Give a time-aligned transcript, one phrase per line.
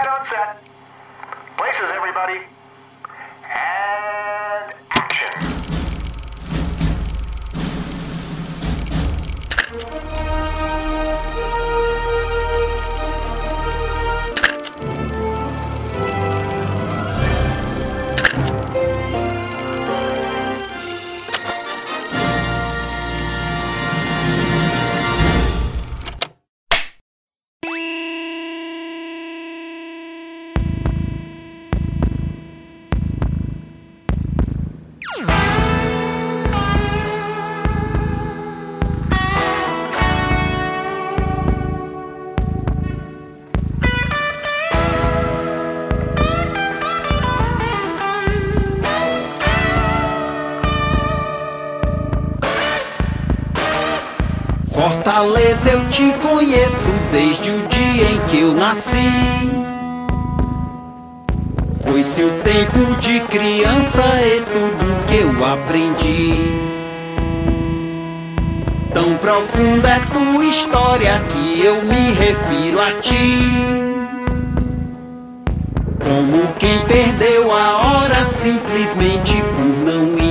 [0.00, 0.56] Quiet on set.
[1.58, 2.40] Places, everybody.
[3.44, 3.99] And
[56.40, 59.50] conheço desde o dia em que eu nasci.
[61.82, 66.32] Foi seu tempo de criança e tudo que eu aprendi.
[68.94, 73.50] Tão profunda é tua história que eu me refiro a ti.
[76.02, 80.29] Como quem perdeu a hora simplesmente por não ir.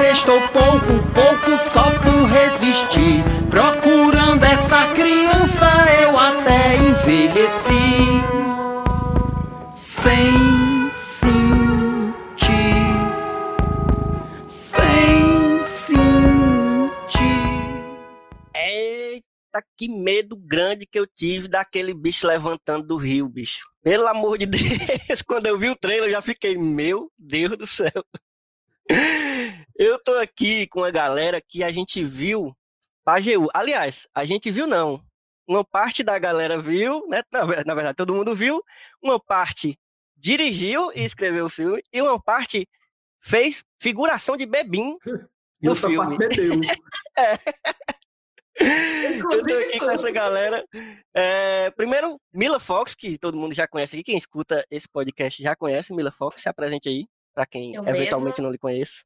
[0.00, 3.24] Estou pouco, pouco só por resistir.
[3.50, 5.66] Procurando essa criança
[6.02, 7.98] eu até envelheci.
[10.02, 10.90] Sem
[11.20, 12.48] sentir,
[14.48, 17.22] sem sentir.
[18.54, 23.66] Eita, que medo grande que eu tive daquele bicho levantando do rio, bicho.
[23.82, 27.66] Pelo amor de Deus, quando eu vi o trailer eu já fiquei, meu Deus do
[27.66, 28.04] céu.
[29.76, 32.56] Eu tô aqui com a galera que a gente viu
[33.04, 33.48] Pajeú.
[33.54, 35.02] Aliás, a gente viu não.
[35.46, 37.22] Uma parte da galera viu, né?
[37.32, 38.62] Na, na verdade, todo mundo viu.
[39.02, 39.78] Uma parte
[40.16, 41.82] dirigiu e escreveu o filme.
[41.92, 42.68] E uma parte
[43.20, 44.96] fez figuração de Bebim
[45.62, 46.18] no filme.
[46.18, 46.50] meteu.
[48.60, 50.64] Eu tô aqui com essa galera.
[51.14, 54.02] É, primeiro, Mila Fox, que todo mundo já conhece aqui.
[54.02, 55.94] Quem escuta esse podcast já conhece.
[55.94, 57.06] Mila Fox, se apresente aí,
[57.38, 58.44] para quem Eu eventualmente mesma.
[58.44, 59.04] não lhe conheça.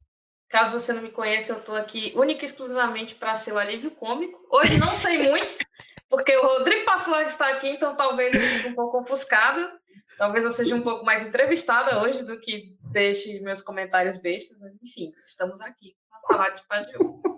[0.49, 3.91] Caso você não me conheça, eu estou aqui única e exclusivamente para ser o alívio
[3.91, 4.39] cômico.
[4.51, 5.57] Hoje não sei muito,
[6.09, 9.71] porque o Rodrigo Passolar está aqui, então talvez eu fique um pouco ofuscada.
[10.17, 14.81] Talvez eu seja um pouco mais entrevistada hoje do que deixe meus comentários bestas, mas
[14.81, 17.21] enfim, estamos aqui para falar de Pajeú.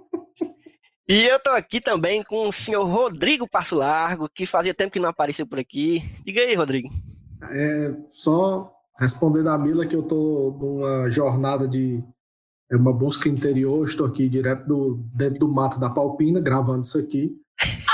[1.07, 4.99] E eu tô aqui também com o senhor Rodrigo Passo Largo, que fazia tempo que
[4.99, 6.01] não apareceu por aqui.
[6.25, 6.89] Diga aí, Rodrigo.
[7.43, 12.03] É, só respondendo a Mila que eu tô numa jornada de
[12.71, 16.97] é uma busca interior, estou aqui direto do, dentro do mato da Palpina, gravando isso
[16.97, 17.39] aqui,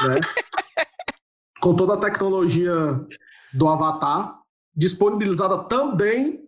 [0.04, 0.16] né?
[1.62, 2.74] Com toda a tecnologia
[3.54, 4.40] do Avatar,
[4.74, 6.48] disponibilizada também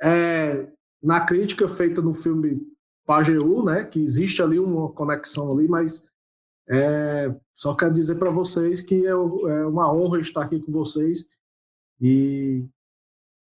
[0.00, 0.68] é,
[1.02, 2.62] na crítica feita no filme
[3.04, 3.84] Pajeú, né?
[3.84, 6.08] Que existe ali uma conexão ali, mas
[6.70, 11.26] é, só quero dizer para vocês que é, é uma honra estar aqui com vocês
[12.00, 12.64] e,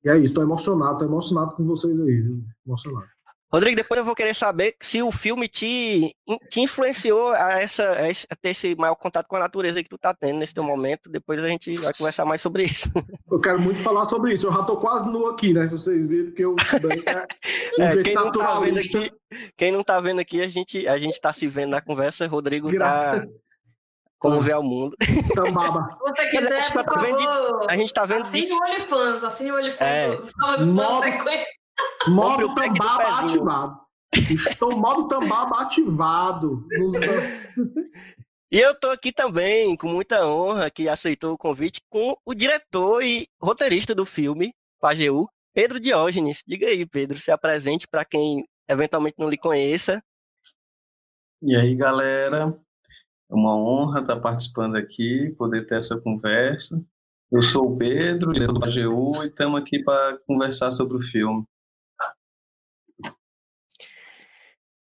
[0.05, 2.43] e é isso, estou emocionado, estou emocionado com vocês aí, viu?
[2.67, 3.15] emocionado.
[3.55, 6.13] Rodrigo, depois eu vou querer saber se o filme te,
[6.51, 7.85] te influenciou a, essa,
[8.29, 11.09] a ter esse maior contato com a natureza que tu tá tendo nesse teu momento.
[11.09, 12.91] Depois a gente vai conversar mais sobre isso.
[13.31, 14.49] Eu quero muito falar sobre isso.
[14.49, 15.69] Eu já tô quase nu aqui, né?
[15.69, 17.03] Se vocês viram que eu bem,
[17.79, 19.13] é, um quem, não tá vendo aqui,
[19.57, 22.27] quem não tá vendo aqui, a gente, a gente tá se vendo na conversa.
[22.27, 23.27] Rodrigo Gra- tá
[24.31, 24.97] como vê ao mundo.
[25.35, 25.89] Tambaba.
[25.93, 28.53] Se você Mas a quiser, gente tá vendo de- favor, A gente tá vendo assine
[28.53, 30.17] o OnlyFans, assine o OnlyFans É.
[30.59, 30.67] do-
[32.11, 33.81] Modo- o Tambaba ativado.
[34.31, 36.67] Estou modo Tambaba ativado.
[36.79, 36.95] Nos-
[38.53, 43.03] E eu tô aqui também, com muita honra, que aceitou o convite, com o diretor
[43.03, 46.43] e roteirista do filme, Pajeú, Pedro Diógenes.
[46.47, 50.01] Diga aí, Pedro, se apresente para quem eventualmente não lhe conheça.
[51.43, 52.57] E aí, galera,
[53.35, 56.81] é uma honra estar participando aqui, poder ter essa conversa.
[57.33, 61.45] Eu sou o Pedro, diretor do AGU, e estamos aqui para conversar sobre o filme.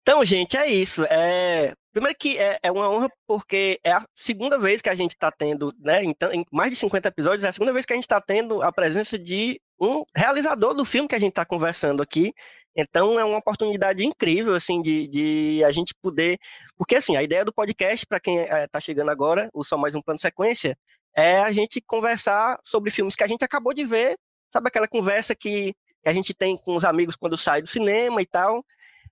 [0.00, 1.04] Então, gente, é isso.
[1.04, 1.74] É...
[1.92, 5.30] Primeiro que é, é uma honra porque é a segunda vez que a gente está
[5.30, 8.04] tendo, né, então, em mais de 50 episódios, é a segunda vez que a gente
[8.04, 12.32] está tendo a presença de um realizador do filme que a gente está conversando aqui.
[12.76, 16.38] Então, é uma oportunidade incrível, assim, de, de a gente poder...
[16.76, 20.00] Porque, assim, a ideia do podcast, para quem está chegando agora, o Só Mais Um
[20.00, 20.76] Plano Sequência,
[21.16, 24.16] é a gente conversar sobre filmes que a gente acabou de ver,
[24.52, 28.22] sabe aquela conversa que, que a gente tem com os amigos quando sai do cinema
[28.22, 28.64] e tal,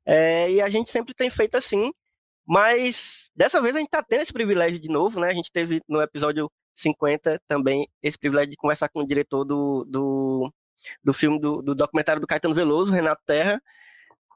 [0.07, 1.93] é, e a gente sempre tem feito assim,
[2.47, 5.31] mas dessa vez a gente está tendo esse privilégio de novo, né?
[5.31, 9.85] A gente teve no episódio 50 também esse privilégio de conversar com o diretor do,
[9.89, 10.53] do,
[11.03, 13.61] do filme, do, do documentário do Caetano Veloso, Renato Terra,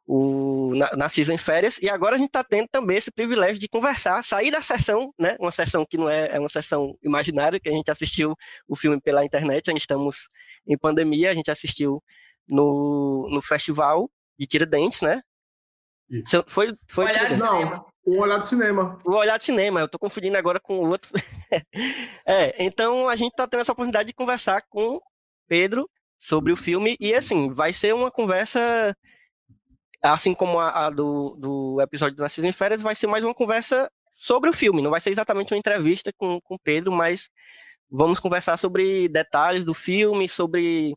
[0.07, 4.25] o Narciso em Férias, e agora a gente está tendo também esse privilégio de conversar,
[4.25, 7.73] sair da sessão, né, uma sessão que não é, é uma sessão imaginária, que a
[7.73, 8.35] gente assistiu
[8.67, 10.29] o filme pela internet, a gente estamos
[10.67, 12.03] em pandemia, a gente assistiu
[12.49, 15.23] no, no festival de Tiradentes, né?
[16.11, 16.45] Isso.
[16.49, 17.71] Foi, foi Olhar de cinema.
[17.71, 18.99] Não, o olhar de cinema.
[19.05, 21.11] O olhar de cinema, eu tô confundindo agora com o outro.
[22.27, 25.01] é, então a gente tá tendo essa oportunidade de conversar com
[25.47, 28.95] Pedro sobre o filme, e assim, vai ser uma conversa,
[30.03, 33.35] assim como a, a do, do episódio do Narciso em Férias, vai ser mais uma
[33.35, 37.31] conversa sobre o filme, não vai ser exatamente uma entrevista com o Pedro, mas
[37.91, 40.95] vamos conversar sobre detalhes do filme, sobre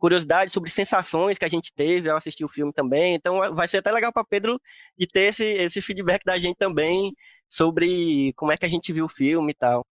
[0.00, 3.14] curiosidades sobre sensações que a gente teve ao assistir o filme também.
[3.14, 4.60] Então vai ser até legal para Pedro
[4.98, 7.12] de ter esse, esse feedback da gente também
[7.48, 9.86] sobre como é que a gente viu o filme e tal.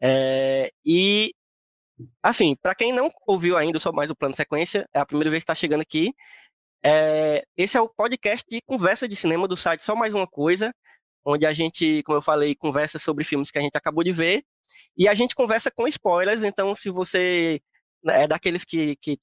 [0.00, 1.32] É, e
[2.22, 5.42] assim, para quem não ouviu ainda só mais o plano sequência, é a primeira vez
[5.42, 6.12] que está chegando aqui.
[6.84, 10.72] É, esse é o podcast de conversa de cinema do site Só Mais Uma Coisa,
[11.24, 14.44] onde a gente, como eu falei, conversa sobre filmes que a gente acabou de ver.
[14.96, 17.60] E a gente conversa com spoilers, então se você
[18.04, 19.18] né, é daqueles que, que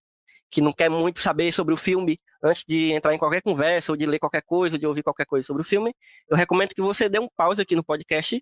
[0.53, 3.97] que não quer muito saber sobre o filme antes de entrar em qualquer conversa ou
[3.97, 5.95] de ler qualquer coisa, ou de ouvir qualquer coisa sobre o filme,
[6.29, 8.39] eu recomendo que você dê um pause aqui no podcast,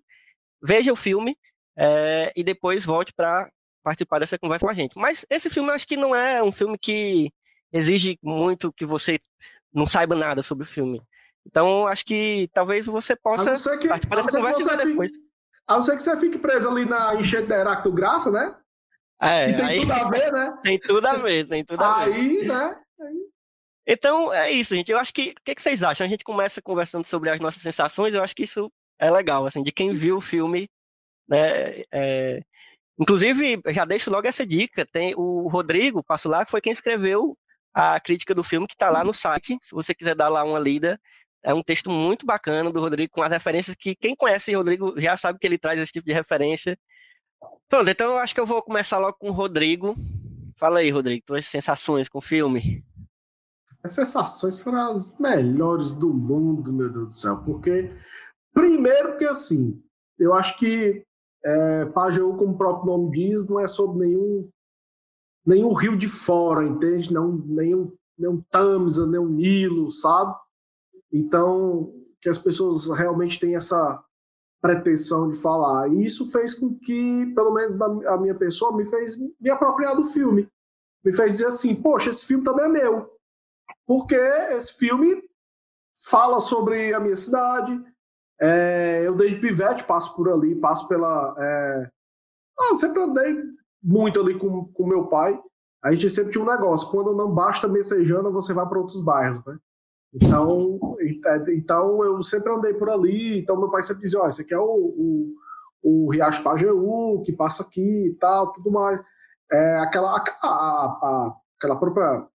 [0.62, 1.34] veja o filme
[1.74, 3.50] é, e depois volte para
[3.82, 4.98] participar dessa conversa com a gente.
[4.98, 7.32] Mas esse filme eu acho que não é um filme que
[7.72, 9.18] exige muito que você
[9.72, 11.00] não saiba nada sobre o filme.
[11.46, 15.10] Então, acho que talvez você possa que, participar dessa conversa depois.
[15.66, 18.54] A não ser que você fique preso ali na enchente da Heráclito Graça, né?
[19.22, 20.58] É, que tem aí, tudo a ver, né?
[20.64, 22.12] Tem tudo a ver, tem tudo a ver.
[22.12, 22.76] Aí, né?
[23.86, 24.90] Então, é isso, gente.
[24.90, 25.30] Eu acho que.
[25.30, 26.04] O que, que, vocês acham?
[26.04, 29.62] A gente começa conversando sobre as nossas sensações, eu acho que isso é legal, assim,
[29.62, 30.68] de quem viu o filme,
[31.28, 31.82] né?
[31.92, 32.42] É...
[32.98, 34.84] Inclusive, já deixo logo essa dica.
[34.86, 37.36] Tem o Rodrigo Passo lá, que foi quem escreveu
[37.74, 39.56] a crítica do filme, que está lá no site.
[39.62, 41.00] Se você quiser dar lá uma lida,
[41.42, 45.00] é um texto muito bacana do Rodrigo, com as referências que quem conhece o Rodrigo
[45.00, 46.78] já sabe que ele traz esse tipo de referência.
[47.72, 49.94] Pronto, então eu acho que eu vou começar logo com o Rodrigo.
[50.58, 52.84] Fala aí, Rodrigo, tuas sensações com o filme.
[53.82, 57.42] As sensações foram as melhores do mundo, meu Deus do céu.
[57.42, 57.88] Porque,
[58.52, 59.82] primeiro que assim,
[60.18, 61.02] eu acho que
[61.42, 61.86] é,
[62.36, 64.50] como o próprio nome diz, não é sobre nenhum,
[65.46, 67.10] nenhum rio de fora, entende?
[67.10, 70.36] Não, nenhum, nenhum Tamisa, nenhum Nilo, sabe?
[71.10, 71.90] Então,
[72.20, 74.04] que as pessoas realmente têm essa
[74.62, 75.88] pretensão de falar.
[75.88, 80.04] E isso fez com que, pelo menos a minha pessoa, me fez me apropriar do
[80.04, 80.48] filme.
[81.04, 83.10] Me fez dizer assim, poxa, esse filme também é meu.
[83.84, 85.20] Porque esse filme
[86.08, 87.84] fala sobre a minha cidade.
[88.40, 91.34] É, eu desde pivete passo por ali, passo pela...
[91.38, 91.90] É...
[92.58, 93.36] Ah, sempre andei
[93.82, 95.40] muito ali com, com meu pai.
[95.82, 99.44] A gente sempre tinha um negócio, quando não basta Messejana, você vai para outros bairros,
[99.44, 99.58] né?
[100.14, 100.78] Então,
[101.48, 104.58] então eu sempre andei por ali, então meu pai sempre dizia, ó, esse aqui é
[104.58, 105.34] o, o,
[105.82, 109.02] o Riacho Pajeú, que passa aqui e tal, tudo mais.
[109.50, 112.26] É, aquela, a, a, aquela própria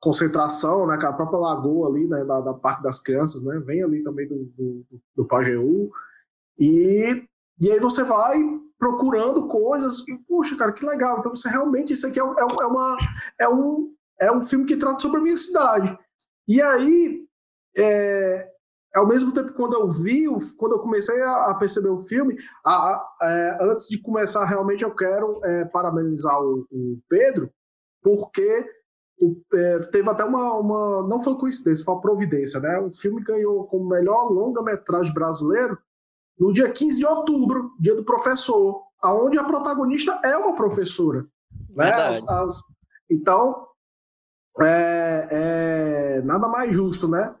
[0.00, 4.26] concentração, né, aquela própria lagoa ali, né, da, da das Crianças, né, vem ali também
[4.26, 4.86] do, do,
[5.16, 5.90] do Pajeú,
[6.58, 7.26] e,
[7.60, 8.38] e aí você vai
[8.78, 12.66] procurando coisas, e, puxa, cara, que legal, então você realmente, isso aqui é, é, é,
[12.66, 12.96] uma,
[13.38, 15.96] é, um, é um filme que trata sobre a minha cidade,
[16.50, 17.24] e aí,
[17.78, 18.50] é,
[18.92, 20.26] ao mesmo tempo, quando eu vi,
[20.58, 24.92] quando eu comecei a, perceber o filme, a, a, é, antes de começar, realmente eu
[24.92, 27.48] quero é, parabenizar o, o, Pedro,
[28.02, 28.68] porque
[29.22, 31.06] o, é, teve até uma, uma.
[31.06, 32.80] Não foi coincidência, foi uma providência, né?
[32.80, 35.78] O filme ganhou como melhor longa-metragem brasileiro
[36.36, 41.24] no dia 15 de outubro, dia do professor, aonde a protagonista é uma professora.
[41.76, 41.92] Né?
[41.92, 42.60] As, as,
[43.08, 43.68] então,
[44.62, 47.34] é, é nada mais justo, né?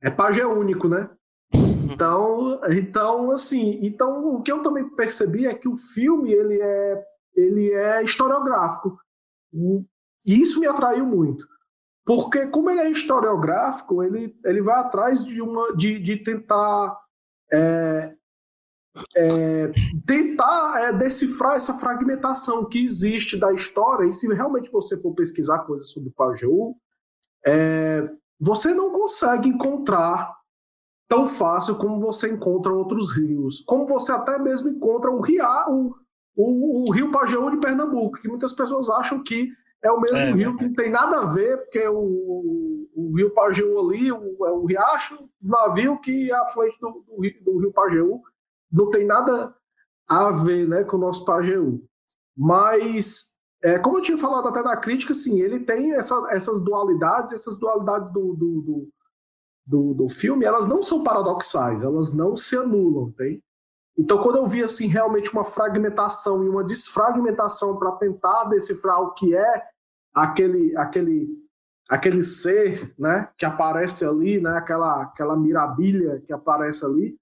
[0.00, 1.10] É pajé único, né?
[1.84, 7.04] Então, então, assim, então o que eu também percebi é que o filme ele é,
[7.34, 8.98] ele é historiográfico.
[10.26, 11.46] E isso me atraiu muito.
[12.04, 16.98] Porque como ele é historiográfico, ele, ele vai atrás de uma de, de tentar
[17.52, 18.14] é,
[19.16, 19.72] é,
[20.06, 25.60] tentar é, decifrar essa fragmentação que existe da história, e se realmente você for pesquisar
[25.60, 26.76] coisas sobre o Pajeú,
[27.46, 28.08] é,
[28.38, 30.34] você não consegue encontrar
[31.08, 35.94] tão fácil como você encontra outros rios, como você até mesmo encontra o, ria, o,
[36.36, 39.48] o, o rio Pajeú de Pernambuco, que muitas pessoas acham que
[39.82, 43.30] é o mesmo é, rio, que não tem nada a ver, porque o, o rio
[43.30, 47.58] Pajeú ali, o, é o riacho, o navio que é a frente do, do, do
[47.58, 48.22] rio Pajeú,
[48.72, 49.54] não tem nada
[50.08, 51.84] a ver né, com o nosso Pajeú.
[52.36, 57.32] Mas, é, como eu tinha falado até na crítica, assim, ele tem essa, essas dualidades,
[57.32, 58.88] essas dualidades do, do, do,
[59.66, 63.42] do, do filme, elas não são paradoxais, elas não se anulam, tem?
[63.96, 69.12] Então, quando eu vi assim realmente uma fragmentação e uma desfragmentação para tentar decifrar o
[69.12, 69.62] que é
[70.14, 71.28] aquele aquele
[71.88, 77.18] aquele ser, né, que aparece ali, né, aquela aquela mirabilha que aparece ali,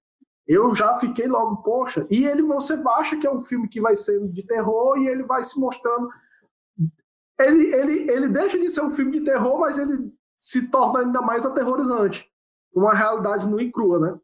[0.47, 3.95] eu já fiquei logo, poxa, e ele você acha que é um filme que vai
[3.95, 6.09] ser de terror e ele vai se mostrando
[7.45, 11.21] ele, ele, ele deixa de ser um filme de terror, mas ele se torna ainda
[11.21, 12.29] mais aterrorizante.
[12.73, 14.19] Uma realidade nua e crua, né?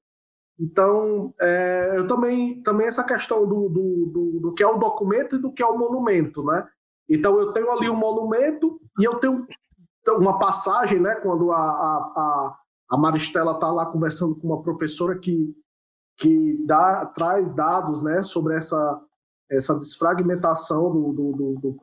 [0.60, 5.36] Então, é, eu também, também essa questão do, do, do, do, que é o documento
[5.36, 6.68] e do que é o monumento, né?
[7.08, 9.46] Então, eu tenho ali um monumento e eu tenho
[10.18, 11.16] uma passagem, né?
[11.16, 12.58] Quando a, a,
[12.90, 15.56] a Maristela está lá conversando com uma professora que,
[16.18, 18.22] que dá, traz dados, né?
[18.22, 19.02] Sobre essa,
[19.50, 21.78] essa desfragmentação do, do, do, do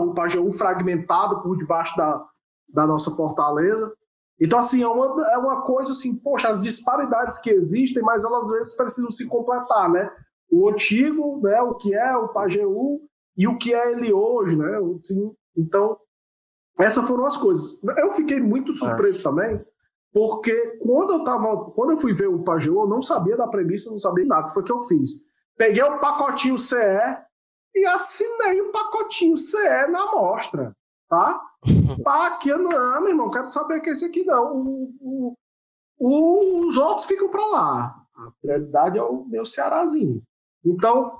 [0.00, 2.24] o Pajeú fragmentado por debaixo da,
[2.68, 3.92] da nossa fortaleza.
[4.40, 8.46] Então, assim, é uma, é uma coisa assim, poxa, as disparidades que existem, mas elas
[8.46, 10.10] às vezes precisam se completar, né?
[10.50, 13.00] O antigo, né, o que é o Pajeú
[13.36, 14.78] e o que é ele hoje, né?
[14.98, 15.96] Assim, então,
[16.78, 17.80] essas foram as coisas.
[17.96, 19.22] Eu fiquei muito surpreso é.
[19.22, 19.64] também,
[20.14, 23.90] porque quando eu tava, quando eu fui ver o Pajeú, eu não sabia da premissa,
[23.90, 25.24] não sabia nada, foi o que eu fiz.
[25.56, 26.76] Peguei o pacotinho CE
[27.74, 30.72] e assinei o pacotinho CE na amostra,
[31.08, 31.42] tá?
[32.04, 34.56] Pá, aqui eu não, ah, meu irmão, quero saber que é esse aqui não.
[34.56, 35.34] O,
[35.98, 38.06] o, os outros ficam para lá.
[38.14, 40.22] A prioridade é o meu Cearazinho.
[40.64, 41.18] Então,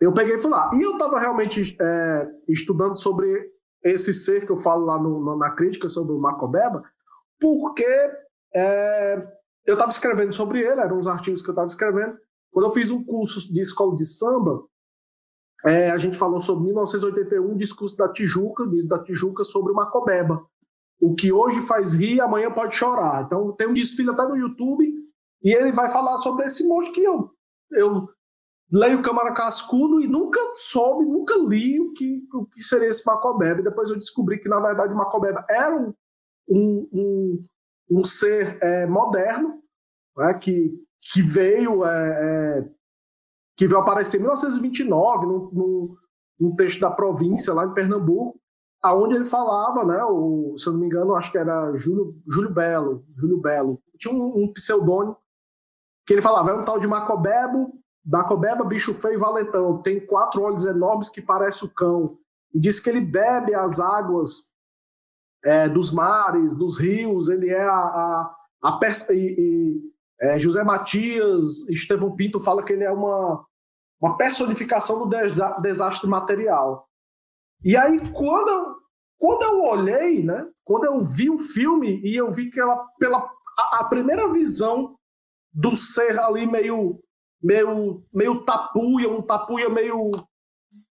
[0.00, 0.70] eu peguei e fui lá.
[0.74, 3.50] E eu estava realmente é, estudando sobre
[3.82, 6.84] esse ser que eu falo lá no, na crítica sobre o Macobeba,
[7.40, 7.86] porque
[8.54, 12.16] é, eu estava escrevendo sobre ele, eram uns artigos que eu estava escrevendo.
[12.52, 14.62] Quando eu fiz um curso de escola de samba,
[15.64, 20.44] é, a gente falou sobre 1981, discurso da Tijuca, diz da Tijuca sobre o Macobeba.
[21.00, 23.24] O que hoje faz rir, amanhã pode chorar.
[23.24, 24.86] Então tem um desfile até no YouTube
[25.42, 27.30] e ele vai falar sobre esse monstro que eu,
[27.72, 28.08] eu
[28.72, 33.60] leio Câmara Cascudo e nunca soube, nunca li o que, o que seria esse Macobeba.
[33.60, 35.92] E depois eu descobri que, na verdade, o Macobeba era um,
[36.48, 37.44] um, um,
[37.90, 39.60] um ser é, moderno,
[40.16, 40.72] né, que,
[41.12, 42.70] que veio é, é,
[43.56, 45.96] que veio aparecer em 1929, num, num,
[46.38, 48.38] num texto da província, lá em Pernambuco,
[48.82, 52.52] aonde ele falava, né, o, se eu não me engano, acho que era Júlio, Júlio
[52.52, 55.16] Belo, Júlio Belo, tinha um, um pseudônimo,
[56.06, 57.72] que ele falava, é um tal de Macobebo,
[58.04, 62.04] Macobeba, bicho feio e valentão, tem quatro olhos enormes que parece o cão,
[62.54, 64.54] e diz que ele bebe as águas
[65.46, 69.80] é, dos mares, dos rios, ele é a, a, a e, e
[70.20, 73.46] é, José Matias, Estevão Pinto fala que ele é uma,
[74.00, 75.16] uma personificação do
[75.62, 76.88] desastre material.
[77.64, 78.76] E aí, quando eu,
[79.18, 83.18] quando eu olhei, né, quando eu vi o filme e eu vi que ela, pela
[83.58, 84.96] a, a primeira visão
[85.52, 87.00] do ser ali meio
[87.40, 90.10] meio meio tapuia, um tapuia meio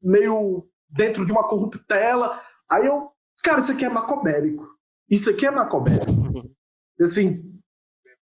[0.01, 2.39] meio dentro de uma corruptela.
[2.71, 3.11] Aí eu,
[3.47, 4.69] cara, isso aqui é macobérico.
[5.09, 6.11] Isso aqui é macobérico.
[7.01, 7.57] Assim,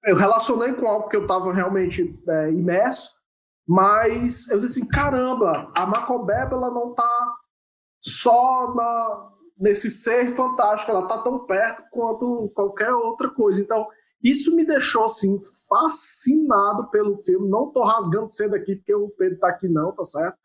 [0.04, 3.14] eu relacionei com algo que eu estava realmente é, imerso,
[3.66, 7.35] mas eu disse assim, caramba, a Macobeba ela não está
[8.00, 13.62] só na, nesse ser fantástico, ela está tão perto quanto qualquer outra coisa.
[13.62, 13.87] Então,
[14.23, 17.49] isso me deixou assim fascinado pelo filme.
[17.49, 20.38] Não estou rasgando cedo aqui porque o Pedro está aqui não, tá certo?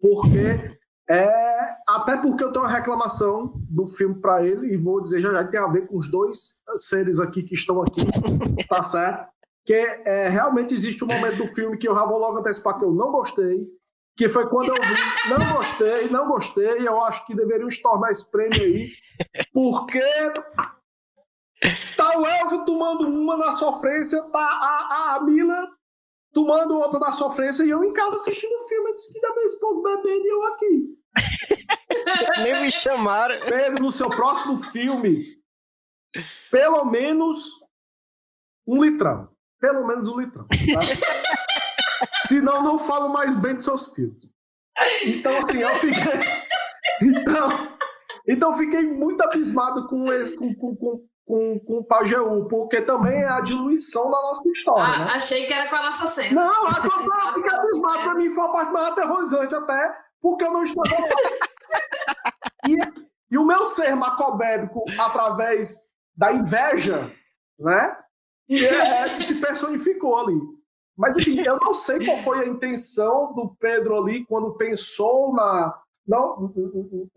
[0.00, 0.78] Porque
[1.08, 5.32] é, até porque eu tenho uma reclamação do filme para ele, e vou dizer já
[5.32, 8.00] já, que tem a ver com os dois seres aqui que estão aqui,
[8.68, 9.28] tá certo?
[9.66, 12.84] Que é, realmente existe um momento do filme que eu já vou logo antecipar que
[12.84, 13.66] eu não gostei,
[14.16, 18.30] que foi quando eu vi, não gostei, não gostei, eu acho que deveriam estornar esse
[18.30, 18.88] prêmio aí,
[19.52, 20.00] porque
[21.96, 25.68] tá o Elvio tomando uma na sofrência, tá a, a Mila
[26.34, 28.90] tomando outra da sofrência e eu em casa assistindo o filme.
[28.90, 30.98] Eu disse que ainda esse povo bebendo e eu aqui.
[32.42, 33.36] Nem me chamaram.
[33.46, 35.24] Pedro, no seu próximo filme,
[36.50, 37.46] pelo menos
[38.66, 39.32] um litrão.
[39.60, 40.46] Pelo menos um litrão.
[40.48, 41.46] Tá?
[42.26, 44.30] Senão, não falo mais bem dos seus filmes.
[45.04, 45.94] Então, assim, eu fiquei.
[47.02, 47.76] Então,
[48.28, 53.22] então fiquei muito abismado com, esse, com, com, com, com, com o Pajeú, porque também
[53.22, 54.84] é a diluição da nossa história.
[54.84, 55.12] Ah, né?
[55.12, 56.42] Achei que era com a nossa cena.
[56.42, 58.02] Não, a coisa fica abismado.
[58.02, 60.82] Pra mim foi a parte mais aterrorizante, até porque eu não estou
[62.68, 62.78] e,
[63.30, 67.12] e o meu ser macobébico, através da inveja,
[67.58, 67.98] né?
[68.46, 70.38] É, é, que se personificou ali.
[70.94, 75.74] Mas assim, eu não sei qual foi a intenção do Pedro ali quando pensou na,
[76.06, 76.52] não,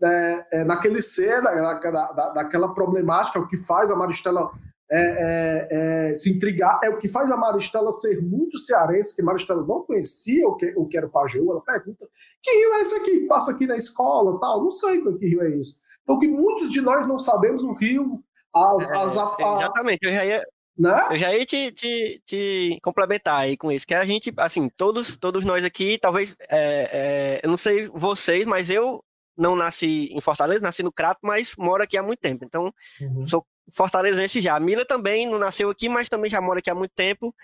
[0.02, 4.50] é, é, naquele ser, da, da, daquela problemática, o que faz a Maristela
[4.90, 5.68] é, é,
[6.10, 9.82] é, se intrigar, é o que faz a Maristela ser muito cearense, que Maristela não
[9.82, 12.08] conhecia o que, o que era o Pajeú, ela pergunta,
[12.42, 13.20] que rio é esse aqui?
[13.26, 15.80] Passa aqui na escola tal, não sei que rio é esse.
[16.02, 18.22] Então, que muitos de nós não sabemos o rio,
[18.54, 18.90] as...
[18.90, 20.42] as a, a, exatamente, eu já ia,
[20.78, 21.08] né?
[21.10, 25.16] Eu já ia te, te, te, complementar aí com isso, que a gente, assim, todos,
[25.16, 29.02] todos nós aqui, talvez, é, é, eu não sei vocês, mas eu
[29.36, 33.20] não nasci em Fortaleza, nasci no Crato, mas moro aqui há muito tempo, então uhum.
[33.20, 34.56] sou fortalezense já.
[34.56, 37.34] A Mila também não nasceu aqui, mas também já mora aqui há muito tempo,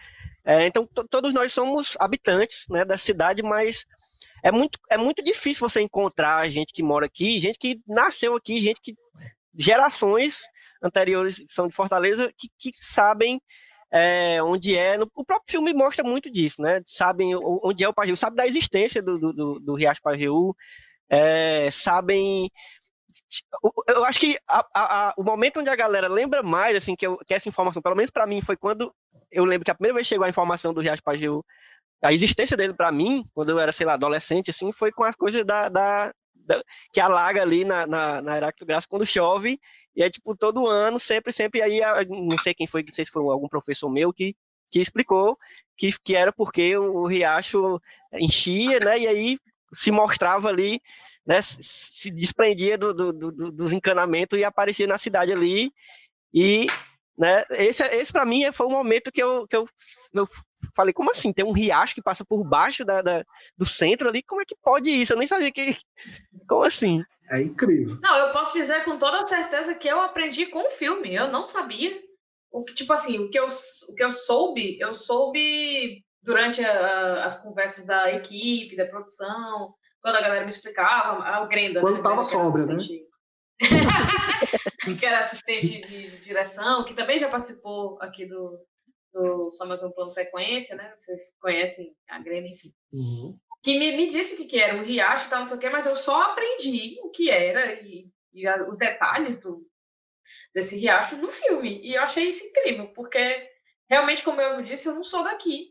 [0.44, 3.84] é, então todos nós somos habitantes né, da cidade, mas
[4.44, 8.60] é muito, é muito difícil você encontrar gente que mora aqui, gente que nasceu aqui,
[8.60, 8.94] gente que
[9.56, 10.42] gerações
[10.84, 13.40] anteriores são de Fortaleza que, que sabem
[13.94, 14.98] é, onde é.
[14.98, 16.82] No, o próprio filme mostra muito disso, né?
[16.84, 20.54] Sabem onde é o Pajeú, sabe da existência do, do, do Riacho Pajeú,
[21.08, 22.50] é, sabem.
[23.88, 27.06] Eu acho que a, a, a, o momento onde a galera lembra mais, assim, que,
[27.06, 28.92] eu, que essa informação, pelo menos para mim, foi quando
[29.30, 31.44] eu lembro que a primeira vez chegou a informação do Riacho Pajeú,
[32.02, 35.14] a existência dele para mim, quando eu era, sei lá, adolescente, assim, foi com as
[35.14, 36.62] coisas da, da, da
[36.92, 39.60] que alaga ali na, na, na Heráclito Graça quando chove
[39.96, 43.12] e é tipo, todo ano, sempre, sempre, aí, não sei quem foi, não sei se
[43.12, 44.36] foi algum professor meu que,
[44.70, 45.38] que explicou
[45.76, 47.80] que, que era porque o riacho
[48.12, 48.98] enchia, né?
[48.98, 49.38] E aí
[49.72, 50.80] se mostrava ali,
[51.26, 51.40] né?
[51.42, 55.72] Se desprendia do, do, do dos encanamentos e aparecia na cidade ali.
[56.32, 56.66] E
[57.16, 57.44] né?
[57.50, 59.68] Esse, esse para mim foi o momento que eu, que eu,
[60.12, 60.28] eu
[60.74, 61.32] falei, como assim?
[61.32, 63.24] Tem um riacho que passa por baixo da, da,
[63.56, 64.22] do centro ali?
[64.22, 65.12] Como é que pode isso?
[65.12, 65.76] Eu nem sabia que.
[66.48, 67.02] Como assim?
[67.30, 67.98] É incrível.
[68.02, 71.14] Não, eu posso dizer com toda certeza que eu aprendi com o filme.
[71.14, 71.98] Eu não sabia.
[72.52, 77.24] O que, tipo assim, o que eu, o que eu soube, eu soube durante a,
[77.24, 81.80] as conversas da equipe, da produção, quando a galera me explicava, a Grenda.
[81.80, 82.76] Quando né, tava sóbria, né?
[84.98, 88.44] que era assistente de, de, direção, que também já participou aqui do,
[89.14, 90.92] do Só Mais Um Plano Sequência, né?
[90.96, 92.74] Vocês conhecem a Grenda, enfim.
[92.92, 95.56] Uhum que me, me disse o que, que era, um riacho e tal, não sei
[95.56, 99.66] o quê, mas eu só aprendi o que era e, e as, os detalhes do,
[100.54, 101.80] desse riacho no filme.
[101.82, 103.48] E eu achei isso incrível, porque
[103.88, 105.68] realmente, como eu disse, eu não sou daqui.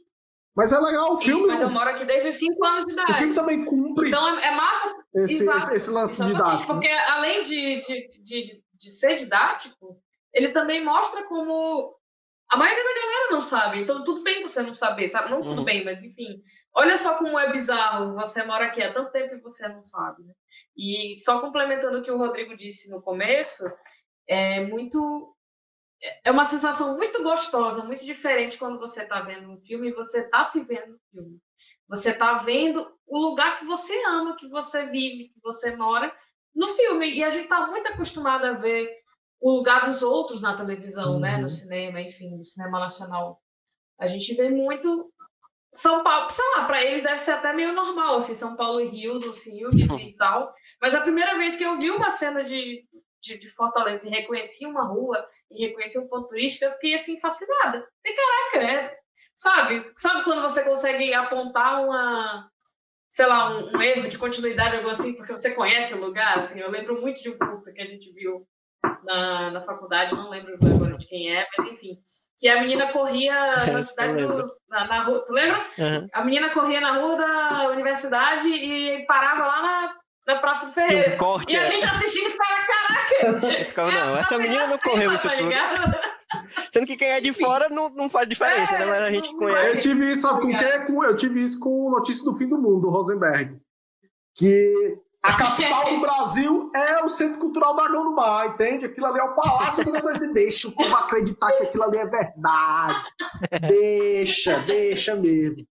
[0.55, 1.45] Mas é legal o filme.
[1.45, 3.11] mas eu moro aqui desde os 5 anos de idade.
[3.11, 4.07] O filme também cumpre.
[4.07, 4.95] Então é, é massa.
[5.13, 6.73] Esse, esse, esse, lance didático.
[6.73, 10.01] Porque além de, de, de, de, ser didático,
[10.33, 11.95] ele também mostra como
[12.49, 15.31] a maioria da galera não sabe, então tudo bem você não saber, sabe?
[15.31, 15.63] Não tudo uhum.
[15.63, 16.41] bem, mas enfim.
[16.75, 20.23] Olha só como é bizarro, você mora aqui há tanto tempo e você não sabe,
[20.23, 20.33] né?
[20.77, 23.63] E só complementando o que o Rodrigo disse no começo,
[24.27, 25.35] é muito
[26.23, 30.21] é uma sensação muito gostosa, muito diferente quando você está vendo um filme e você
[30.21, 31.39] está se vendo no filme.
[31.87, 36.13] Você está vendo o lugar que você ama, que você vive, que você mora
[36.53, 37.11] no filme.
[37.11, 38.89] E a gente está muito acostumado a ver
[39.43, 41.19] o lugar dos outros na televisão, uhum.
[41.19, 41.47] né, no uhum.
[41.49, 43.41] cinema, enfim, no cinema nacional.
[43.99, 45.11] A gente vê muito
[45.75, 48.87] São Paulo, sei lá, para eles deve ser até meio normal, assim, São Paulo e
[48.87, 49.99] Rio, dos filmes uhum.
[50.07, 50.53] e tal.
[50.81, 52.87] Mas a primeira vez que eu vi uma cena de,
[53.21, 57.19] de, de, Fortaleza e reconheci uma rua e reconheci um ponto turístico, eu fiquei assim
[57.19, 57.85] fascinada.
[58.05, 58.97] E caraca, é,
[59.35, 59.91] sabe?
[59.97, 62.49] Sabe quando você consegue apontar uma,
[63.09, 66.61] sei lá, um, um erro de continuidade, algo assim, porque você conhece o lugar, assim,
[66.61, 68.47] eu lembro muito de um curta que a gente viu
[69.03, 71.97] na, na faculdade, não lembro agora de quem é, mas enfim,
[72.39, 73.33] que a menina corria
[73.71, 75.65] na cidade do, na, na, rua, tu lembra?
[75.77, 76.07] Uhum.
[76.13, 79.95] A menina corria na rua da universidade e parava lá na,
[80.33, 81.17] na Praça do Ferreira.
[81.17, 81.65] Corte, e a é.
[81.65, 83.91] gente assistia e ficava, caraca!
[84.05, 85.53] não, essa menina não correu isso tá tudo.
[86.73, 88.85] Sendo que quem é de fora não, não faz diferença, é, né?
[88.87, 89.67] Mas a gente conhece.
[89.67, 91.03] Eu tive isso, sabe com quem?
[91.03, 93.59] Eu tive isso com Notícia do Fim do Mundo, do Rosenberg.
[94.35, 98.85] Que a capital do Brasil é o Centro Cultural Dragão do Mar, entende?
[98.85, 100.33] Aquilo ali é o Palácio do Brasil.
[100.33, 103.09] Deixa o povo acreditar que aquilo ali é verdade.
[103.69, 105.65] Deixa, deixa mesmo.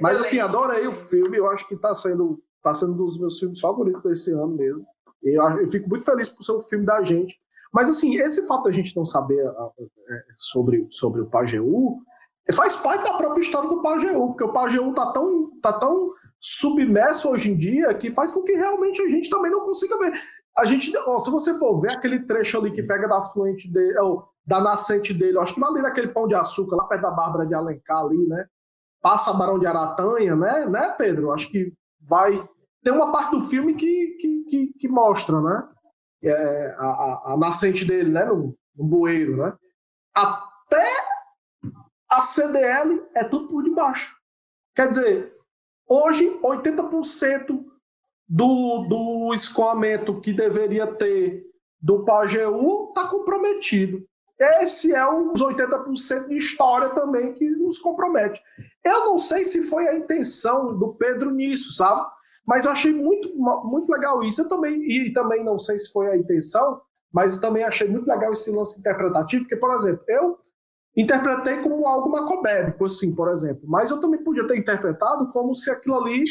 [0.00, 1.36] Mas assim, adorei o filme.
[1.36, 4.86] Eu acho que está sendo, tá sendo um dos meus filmes favoritos desse ano mesmo.
[5.20, 7.36] Eu, eu fico muito feliz por ser um filme da gente.
[7.72, 11.98] Mas assim, esse fato da gente não saber é, sobre, sobre o Pajeú
[12.52, 16.12] faz parte da própria história do Pajeú, porque o Pajeú tá tão, tá tão
[16.44, 20.12] submerso hoje em dia que faz com que realmente a gente também não consiga ver.
[20.56, 23.98] A gente, ó, se você for ver aquele trecho ali que pega da fluente dele,
[23.98, 27.10] ó, da nascente dele, acho que vai ali naquele pão de açúcar, lá perto da
[27.10, 28.46] Bárbara de Alencar ali, né?
[29.00, 31.32] Passa Barão de Aratanha, né, né, Pedro?
[31.32, 32.46] Acho que vai.
[32.82, 35.68] Tem uma parte do filme que, que, que, que mostra, né?
[36.22, 38.24] É, a, a, a, nascente dele, né?
[38.26, 39.54] No, no bueiro, né?
[40.14, 40.86] Até
[42.10, 44.14] a CDL é tudo por debaixo.
[44.74, 45.33] Quer dizer,
[45.88, 47.64] hoje 80%
[48.28, 51.44] do, do escoamento que deveria ter
[51.80, 54.02] do Pajeú está comprometido.
[54.38, 58.40] Esse é os 80% de história também que nos compromete.
[58.84, 62.04] Eu não sei se foi a intenção do Pedro nisso, sabe?
[62.46, 64.42] Mas eu achei muito, muito legal isso.
[64.42, 66.80] Eu também, e também não sei se foi a intenção,
[67.12, 70.36] mas também achei muito legal esse lance interpretativo, porque, por exemplo, eu
[70.96, 75.70] interpretei como algo macabébico, assim, por exemplo, mas eu também podia ter interpretado como se
[75.70, 76.22] aquilo ali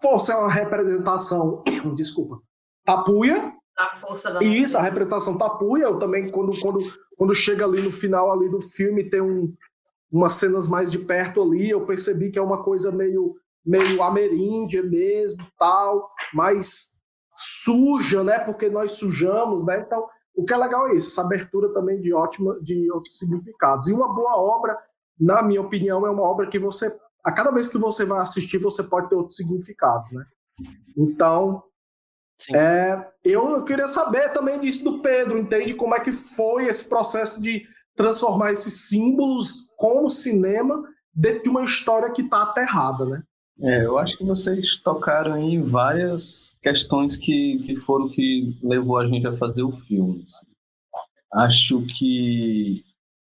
[0.00, 1.62] fosse uma representação,
[1.94, 2.40] desculpa,
[2.84, 3.54] tapuia.
[3.78, 6.80] A força da Isso, a representação tapuia, eu também, quando, quando,
[7.16, 9.54] quando chega ali no final ali do filme, tem um,
[10.10, 14.82] umas cenas mais de perto ali, eu percebi que é uma coisa meio, meio ameríndia
[14.82, 17.00] mesmo, tal, mais
[17.32, 20.06] suja, né, porque nós sujamos, né, então
[20.40, 23.88] o que é legal é isso, essa abertura também de ótima, de outros significados.
[23.88, 24.78] E uma boa obra,
[25.18, 26.90] na minha opinião, é uma obra que você,
[27.22, 30.24] a cada vez que você vai assistir, você pode ter outros significados, né?
[30.96, 31.62] Então,
[32.54, 37.42] é, eu queria saber também disso do Pedro, entende como é que foi esse processo
[37.42, 43.22] de transformar esses símbolos com o cinema dentro de uma história que está aterrada, né?
[43.62, 49.06] É, eu acho que vocês tocaram em várias questões que, que foram que levou a
[49.06, 50.24] gente a fazer o filme.
[50.24, 50.46] Assim.
[51.32, 52.82] Acho que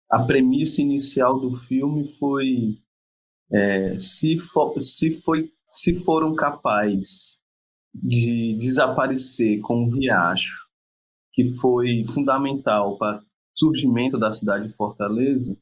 [0.08, 2.78] a premissa inicial do filme foi
[3.52, 4.36] é, se,
[4.80, 7.40] se, foi, se foram capazes
[7.92, 10.54] de desaparecer com o riacho,
[11.32, 13.22] que foi fundamental para o
[13.56, 15.56] surgimento da cidade de Fortaleza,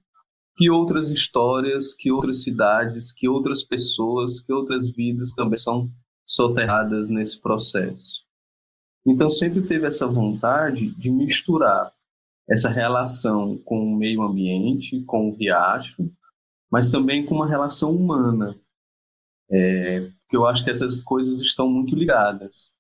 [0.58, 5.88] que outras histórias, que outras cidades, que outras pessoas, que outras vidas também são
[6.26, 8.24] soterradas nesse processo.
[9.06, 11.92] Então sempre teve essa vontade de misturar
[12.50, 16.10] essa relação com o meio ambiente, com o riacho,
[16.68, 18.56] mas também com uma relação humana,
[19.48, 22.72] é, porque eu acho que essas coisas estão muito ligadas.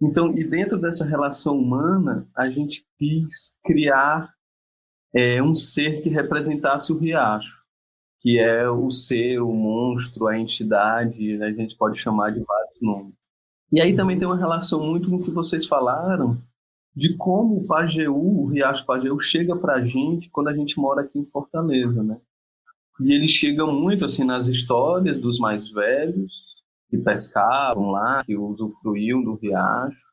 [0.00, 4.32] Então, e dentro dessa relação humana, a gente quis criar
[5.16, 7.56] é, um ser que representasse o riacho,
[8.20, 13.14] que é o ser, o monstro, a entidade, a gente pode chamar de vários nomes.
[13.72, 16.38] E aí também tem uma relação muito com o que vocês falaram,
[16.94, 21.00] de como o Pajeú, o Riacho Pajeú, chega para a gente quando a gente mora
[21.00, 22.18] aqui em Fortaleza, né?
[23.00, 26.30] E ele chega muito assim nas histórias dos mais velhos,
[26.90, 30.05] que pescavam lá, que usufruíam do riacho,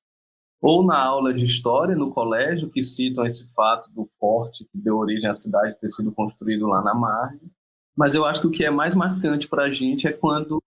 [0.63, 4.95] ou na aula de história no colégio, que citam esse fato do forte que deu
[4.95, 7.51] origem à cidade ter sido construído lá na margem.
[7.93, 10.63] Mas eu acho que o que é mais marcante para a gente é quando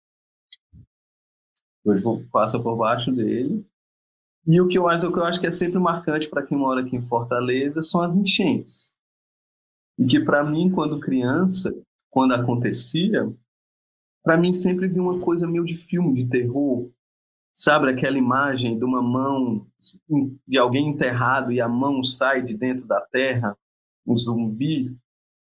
[1.82, 3.66] hoje passa por baixo dele.
[4.46, 6.82] E o que eu, o que eu acho que é sempre marcante para quem mora
[6.82, 8.92] aqui em Fortaleza são as enchentes.
[9.98, 11.74] E que para mim, quando criança,
[12.10, 13.32] quando acontecia,
[14.22, 16.90] para mim sempre vi uma coisa meio de filme de terror,
[17.58, 19.66] Sabe aquela imagem de uma mão
[20.46, 23.56] de alguém enterrado e a mão sai de dentro da terra,
[24.06, 24.94] um zumbi?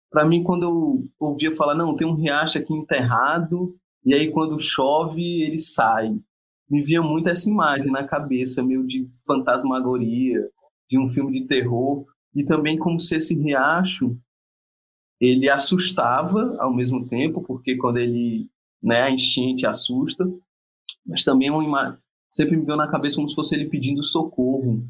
[0.10, 4.60] Para mim, quando eu ouvia falar, não, tem um riacho aqui enterrado, e aí quando
[4.60, 6.14] chove ele sai.
[6.70, 10.50] Me via muito essa imagem na cabeça, meio de fantasmagoria,
[10.90, 14.18] de um filme de terror, e também como se esse riacho
[15.18, 18.50] ele assustava ao mesmo tempo, porque quando ele,
[18.84, 20.30] né, a enchente assusta,
[21.06, 21.98] mas também é uma imagem,
[22.32, 24.88] sempre me veio na cabeça como se fosse ele pedindo socorro,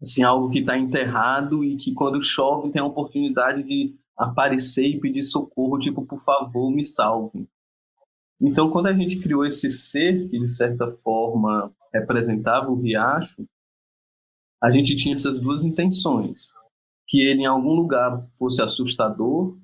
[0.00, 5.00] assim, algo que está enterrado e que quando chove tem a oportunidade de aparecer e
[5.00, 7.48] pedir socorro, tipo, por favor, me salve.
[8.40, 13.46] Então, quando a gente criou esse ser que, de certa forma, representava o riacho,
[14.60, 16.52] a gente tinha essas duas intenções.
[17.06, 19.56] Que ele, em algum lugar, fosse assustador,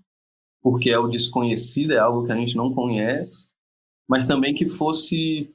[0.62, 3.50] porque é o desconhecido, é algo que a gente não conhece,
[4.08, 5.52] mas também que fosse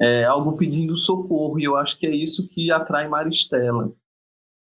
[0.00, 3.92] é, algo pedindo socorro, e eu acho que é isso que atrai Maristela.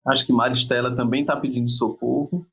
[0.05, 2.45] Acho que Maristela também está pedindo socorro,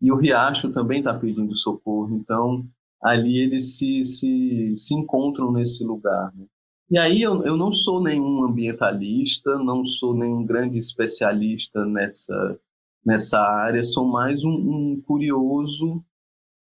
[0.00, 2.64] e o Riacho também está pedindo socorro, então
[3.02, 6.32] ali eles se, se, se encontram nesse lugar.
[6.34, 6.46] Né?
[6.90, 12.60] E aí eu, eu não sou nenhum ambientalista, não sou nenhum grande especialista nessa,
[13.04, 16.04] nessa área, sou mais um, um curioso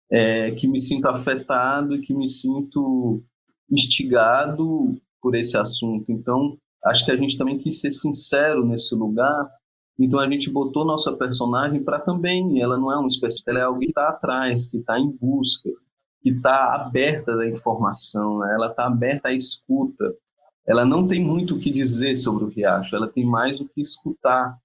[0.10, 3.22] é, que me sinto afetado, que me sinto
[3.70, 6.12] instigado por esse assunto.
[6.12, 9.50] Então, acho que a gente também quis ser sincero nesse lugar.
[9.98, 12.62] Então, a gente botou nossa personagem para também.
[12.62, 15.70] Ela não é uma espécie, ela é alguém que está atrás, que está em busca,
[16.22, 18.54] que está aberta da informação, né?
[18.54, 20.14] ela está aberta à escuta.
[20.66, 23.82] Ela não tem muito o que dizer sobre o riacho, ela tem mais o que
[23.82, 24.58] escutar.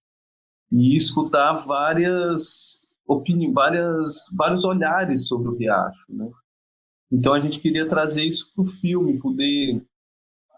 [0.71, 6.05] E escutar várias opiniões, várias, vários olhares sobre o riacho.
[6.09, 6.31] Né?
[7.11, 9.83] Então a gente queria trazer isso para o filme, poder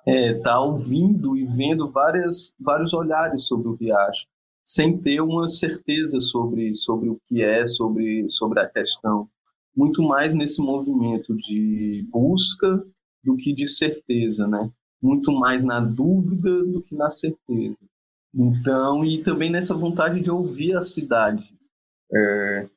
[0.07, 4.27] estar é, tá ouvindo e vendo várias, vários olhares sobre o riacho,
[4.65, 9.29] sem ter uma certeza sobre, sobre o que é, sobre, sobre a questão.
[9.77, 12.83] Muito mais nesse movimento de busca
[13.23, 14.71] do que de certeza, né?
[15.03, 17.77] Muito mais na dúvida do que na certeza.
[18.35, 21.53] Então, e também nessa vontade de ouvir a cidade.
[22.13, 22.69] É,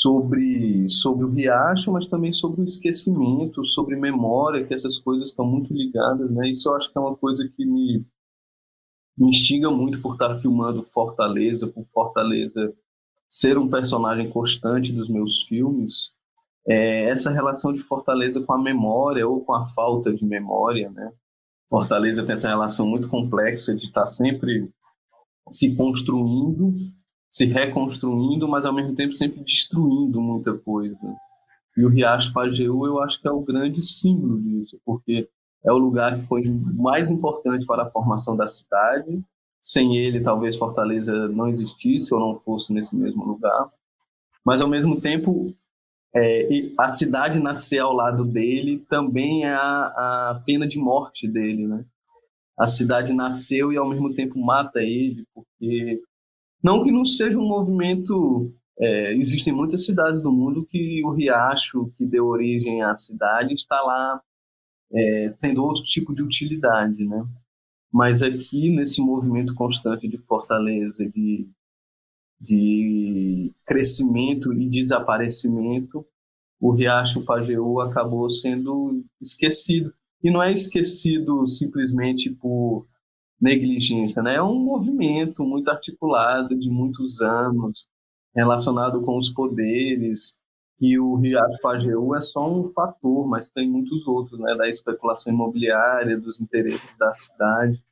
[0.00, 5.44] sobre, sobre o riacho, mas também sobre o esquecimento, sobre memória, que essas coisas estão
[5.44, 6.48] muito ligadas, né?
[6.48, 8.06] Isso eu acho que é uma coisa que me,
[9.16, 12.72] me instiga muito por estar filmando Fortaleza, por Fortaleza
[13.28, 16.14] ser um personagem constante dos meus filmes,
[16.66, 21.10] é essa relação de Fortaleza com a memória ou com a falta de memória, né?
[21.68, 24.70] Fortaleza tem essa relação muito complexa de estar sempre
[25.50, 26.72] se construindo
[27.30, 30.96] se reconstruindo, mas ao mesmo tempo sempre destruindo muita coisa.
[31.76, 35.28] E o Riacho Pajeú eu acho que é o grande símbolo disso, porque
[35.64, 39.22] é o lugar que foi mais importante para a formação da cidade.
[39.62, 43.70] Sem ele, talvez Fortaleza não existisse ou não fosse nesse mesmo lugar.
[44.44, 45.52] Mas ao mesmo tempo,
[46.14, 51.66] é, a cidade nascer ao lado dele também é a, a pena de morte dele,
[51.66, 51.84] né?
[52.58, 56.00] A cidade nasceu e ao mesmo tempo mata ele, porque
[56.62, 58.52] não que não seja um movimento.
[58.80, 63.80] É, existem muitas cidades do mundo que o riacho que deu origem à cidade está
[63.82, 64.22] lá
[64.92, 67.26] é, tendo outro tipo de utilidade, né?
[67.92, 71.48] Mas aqui, nesse movimento constante de fortaleza, de,
[72.40, 76.06] de crescimento e desaparecimento,
[76.60, 79.92] o Riacho Pajeú acabou sendo esquecido.
[80.22, 82.86] E não é esquecido simplesmente por
[83.40, 84.36] negligência, né?
[84.36, 87.86] É um movimento muito articulado de muitos anos,
[88.34, 90.36] relacionado com os poderes,
[90.76, 94.54] que o Riacho Pajeú é só um fator, mas tem muitos outros, né?
[94.54, 97.82] Da especulação imobiliária, dos interesses da cidade.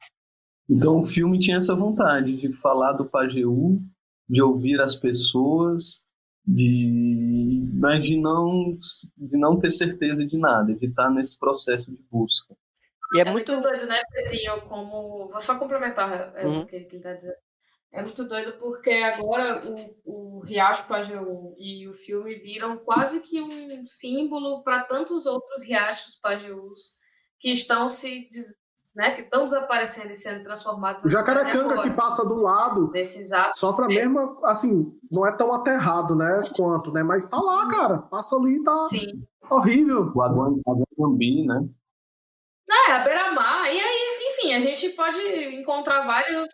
[0.68, 3.80] Então o filme tinha essa vontade de falar do Pajeú,
[4.28, 6.02] de ouvir as pessoas,
[6.46, 8.76] de mas de não
[9.16, 12.56] de não ter certeza de nada, de estar nesse processo de busca.
[13.14, 13.53] E é, é muito...
[13.53, 13.69] muito...
[13.69, 14.61] doido, né, Pedrinho?
[14.62, 15.29] Como.
[15.29, 16.61] Vou só complementar é, uhum.
[16.61, 17.37] o que ele está dizendo.
[17.92, 19.62] É muito doido porque agora
[20.05, 25.64] o, o Riacho Pajeú e o filme viram quase que um símbolo para tantos outros
[25.64, 26.99] riachos Pajeús
[27.38, 28.29] que estão se
[28.95, 31.05] né, que estão desaparecendo e sendo transformados.
[31.05, 32.90] O Jacarecanga que passa do lado
[33.53, 37.99] sofre a mesma, assim, não é tão aterrado, né, quanto, né, mas tá lá, cara,
[37.99, 39.23] passa ali, tá Sim.
[39.51, 40.11] horrível.
[40.14, 41.69] O Aguambi, né?
[42.88, 43.66] É, a beira-mar.
[43.66, 45.20] E aí, enfim, a gente pode
[45.55, 46.49] encontrar vários.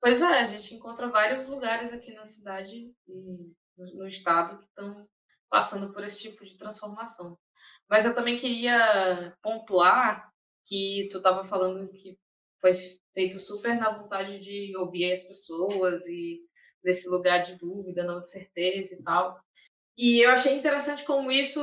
[0.00, 5.06] Pois é, a gente encontra vários lugares aqui na cidade e no estado que estão
[5.50, 7.38] passando por esse tipo de transformação.
[7.88, 10.32] Mas eu também queria pontuar
[10.64, 12.18] que tu estava falando que
[12.60, 12.72] foi
[13.12, 16.40] feito super na vontade de ouvir as pessoas e
[16.82, 19.38] nesse lugar de dúvida, não de certeza e tal.
[19.98, 21.60] E eu achei interessante como isso,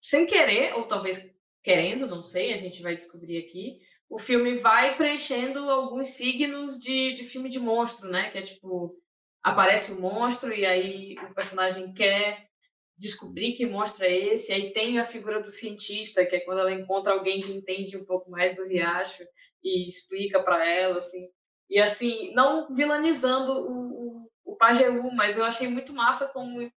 [0.00, 1.31] sem querer, ou talvez
[1.62, 7.14] querendo, não sei, a gente vai descobrir aqui, o filme vai preenchendo alguns signos de,
[7.14, 8.30] de filme de monstro, né?
[8.30, 8.94] Que é tipo,
[9.42, 12.46] aparece o um monstro e aí o personagem quer
[12.98, 16.72] descobrir que monstro é esse, aí tem a figura do cientista, que é quando ela
[16.72, 19.24] encontra alguém que entende um pouco mais do riacho
[19.64, 21.28] e explica para ela, assim.
[21.70, 26.70] E assim, não vilanizando o, o, o Pajeú, mas eu achei muito massa como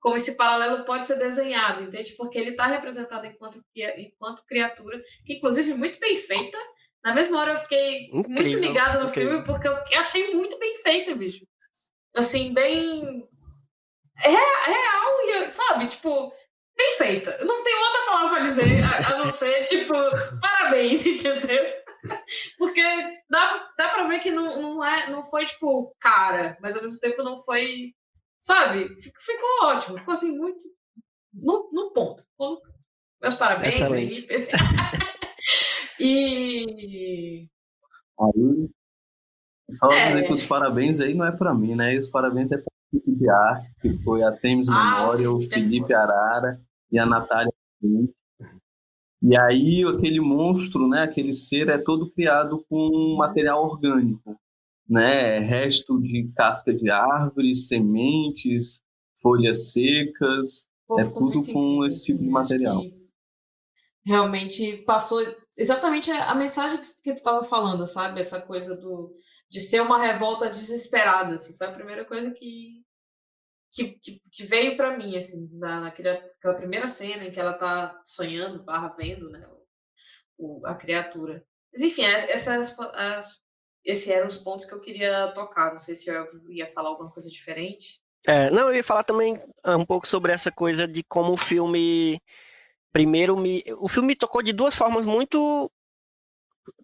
[0.00, 2.14] como esse paralelo pode ser desenhado, entende?
[2.16, 3.60] Porque ele está representado enquanto,
[3.96, 6.58] enquanto criatura, que inclusive muito bem feita.
[7.04, 9.30] Na mesma hora eu fiquei incrível, muito ligada no incrível.
[9.30, 11.44] filme, porque eu achei muito bem feita, bicho.
[12.14, 13.26] Assim, bem.
[14.24, 15.86] É real, e, sabe?
[15.86, 16.32] Tipo,
[16.76, 17.38] bem feita.
[17.44, 19.92] Não tenho outra palavra para dizer, a, a não ser, tipo,
[20.40, 21.64] parabéns, entendeu?
[22.56, 22.82] Porque
[23.30, 26.98] dá, dá pra ver que não, não, é, não foi, tipo, cara, mas ao mesmo
[26.98, 27.92] tempo não foi
[28.40, 28.88] Sabe?
[29.00, 29.98] Ficou ótimo.
[29.98, 30.62] Ficou assim, muito
[31.32, 32.24] no, no ponto.
[33.20, 34.26] Meus parabéns Excelente.
[34.30, 34.46] aí.
[36.00, 37.48] e.
[38.20, 38.70] Aí,
[39.72, 40.08] só é...
[40.08, 41.94] dizer que os parabéns aí não é para mim, né?
[41.94, 45.30] E os parabéns é para a equipe de arte, que foi a Temes ah, Memória,
[45.30, 47.52] o Felipe Arara e a Natália.
[49.20, 54.38] E aí aquele monstro, né, aquele ser é todo criado com material orgânico
[54.88, 55.40] né?
[55.40, 58.80] Resto de casca de árvores, sementes,
[59.20, 62.82] folhas secas, Pô, é tudo com esse tipo de material.
[64.04, 65.20] Realmente passou
[65.56, 68.20] exatamente a mensagem que tu estava falando, sabe?
[68.20, 69.14] Essa coisa do
[69.50, 71.34] de ser uma revolta desesperada.
[71.34, 72.82] Assim, foi a primeira coisa que
[73.70, 78.00] que, que, que veio para mim, assim, na, naquela primeira cena em que ela tá
[78.04, 79.46] sonhando, barra vendo, né,
[80.38, 81.44] o, a criatura.
[81.72, 83.42] Mas, enfim, essas, as,
[83.84, 85.72] esses eram os pontos que eu queria tocar.
[85.72, 88.00] Não sei se eu ia falar alguma coisa diferente.
[88.26, 91.36] É, não, eu ia falar também ah, um pouco sobre essa coisa de como o
[91.36, 92.20] filme.
[92.92, 95.70] Primeiro, me, o filme me tocou de duas formas muito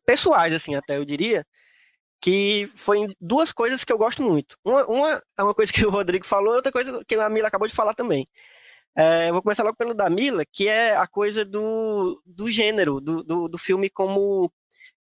[0.07, 1.45] pessoais, assim, até eu diria
[2.25, 4.57] que foi duas coisas que eu gosto muito.
[4.65, 7.69] Uma, uma, é uma coisa que o Rodrigo falou, outra coisa que a Mila acabou
[7.69, 8.27] de falar também.
[8.97, 13.23] É, vou começar logo pelo da Mila, que é a coisa do, do gênero, do,
[13.23, 14.51] do, do filme como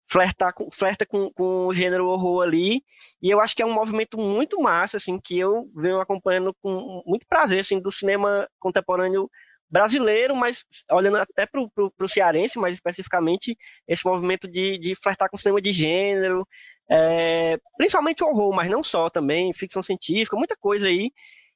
[0.09, 2.81] flertar com, flerta com, com o gênero horror ali,
[3.21, 7.03] e eu acho que é um movimento muito massa, assim, que eu venho acompanhando com
[7.05, 9.29] muito prazer, assim, do cinema contemporâneo
[9.69, 15.37] brasileiro, mas olhando até para o cearense, mais especificamente, esse movimento de, de flertar com
[15.37, 16.47] cinema de gênero,
[16.89, 21.11] é, principalmente horror, mas não só também, ficção científica, muita coisa aí.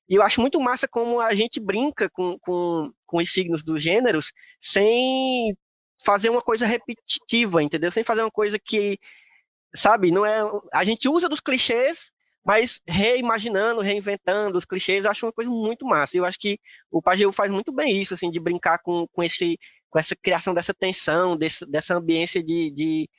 [0.10, 3.82] E eu acho muito massa como a gente brinca com, com, com os signos dos
[3.82, 5.56] gêneros sem
[6.04, 7.92] fazer uma coisa repetitiva, entendeu?
[7.92, 8.98] Sem fazer uma coisa que,
[9.76, 10.42] sabe, não é.
[10.74, 12.12] A gente usa dos clichês,
[12.46, 16.18] mas reimaginando, reinventando os clichês, eu acho uma coisa muito massa.
[16.18, 16.60] Eu acho que
[16.90, 19.58] o Pageu faz muito bem isso, assim, de brincar com, com, esse,
[19.90, 23.10] com essa criação dessa tensão, desse, dessa ambiência de, de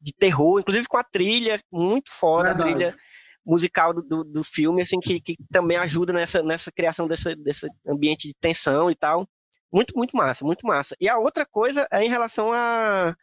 [0.00, 2.62] de terror, inclusive com a trilha muito foda, Verdade.
[2.62, 2.96] a trilha
[3.44, 7.66] musical do, do, do, filme, assim, que, que também ajuda nessa, nessa criação dessa, desse
[7.86, 9.26] ambiente de tensão e tal.
[9.72, 10.96] Muito, muito massa, muito massa.
[11.00, 13.14] E a outra coisa é em relação a,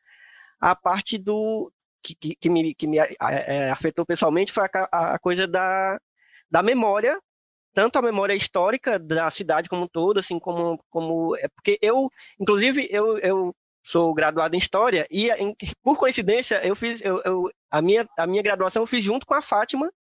[0.60, 1.72] a parte do.
[2.04, 6.00] que, que, que me, que me é, afetou pessoalmente foi a, a coisa da,
[6.50, 7.20] da memória
[7.76, 12.10] tanto a memória histórica da cidade como um todo, assim, como, como é porque eu,
[12.40, 13.54] inclusive, eu, eu
[13.84, 15.54] sou graduado em História e, em,
[15.84, 19.34] por coincidência, eu fiz eu, eu, a, minha, a minha graduação eu fiz junto com
[19.34, 19.92] a Fátima,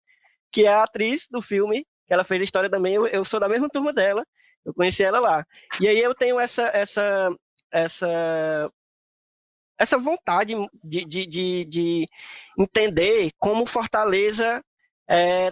[0.53, 3.41] que é a atriz do filme, que ela fez a história também, eu, eu sou
[3.41, 4.25] da mesma turma dela,
[4.65, 5.47] eu conheci ela lá.
[5.81, 7.31] E aí eu tenho essa essa
[7.71, 8.71] essa
[9.79, 12.09] essa vontade de, de, de, de
[12.59, 14.65] entender como Fortaleza
[15.09, 15.51] é,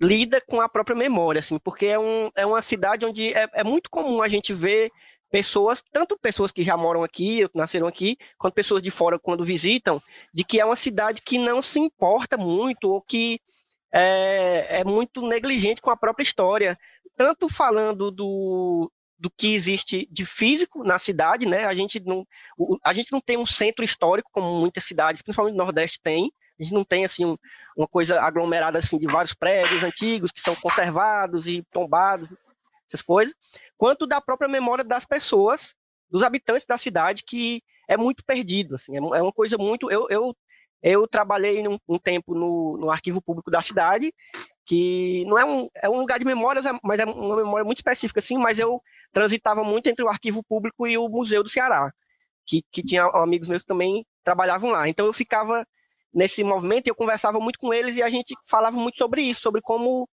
[0.00, 3.64] lida com a própria memória, assim, porque é, um, é uma cidade onde é, é
[3.64, 4.90] muito comum a gente ver
[5.30, 10.00] pessoas, tanto pessoas que já moram aqui, nasceram aqui, quanto pessoas de fora quando visitam,
[10.32, 13.40] de que é uma cidade que não se importa muito ou que
[13.92, 16.78] é, é muito negligente com a própria história.
[17.16, 21.64] Tanto falando do, do que existe de físico na cidade, né?
[21.64, 22.26] A gente não,
[22.84, 26.30] a gente não tem um centro histórico como muitas cidades, principalmente no Nordeste tem.
[26.58, 27.36] A gente não tem assim um,
[27.76, 32.34] uma coisa aglomerada assim de vários prédios antigos que são conservados e tombados
[32.88, 33.34] essas coisas,
[33.76, 35.74] quanto da própria memória das pessoas,
[36.08, 38.76] dos habitantes da cidade, que é muito perdido.
[38.76, 39.90] Assim, é, é uma coisa muito.
[39.90, 40.36] Eu, eu,
[40.82, 44.12] eu trabalhei um, um tempo no, no arquivo público da cidade,
[44.66, 47.78] que não é um, é um lugar de memórias, é, mas é uma memória muito
[47.78, 51.92] específica, assim, mas eu transitava muito entre o arquivo público e o Museu do Ceará,
[52.44, 54.88] que, que tinha amigos meus que também trabalhavam lá.
[54.88, 55.64] Então eu ficava
[56.12, 59.40] nesse movimento e eu conversava muito com eles e a gente falava muito sobre isso,
[59.40, 60.08] sobre como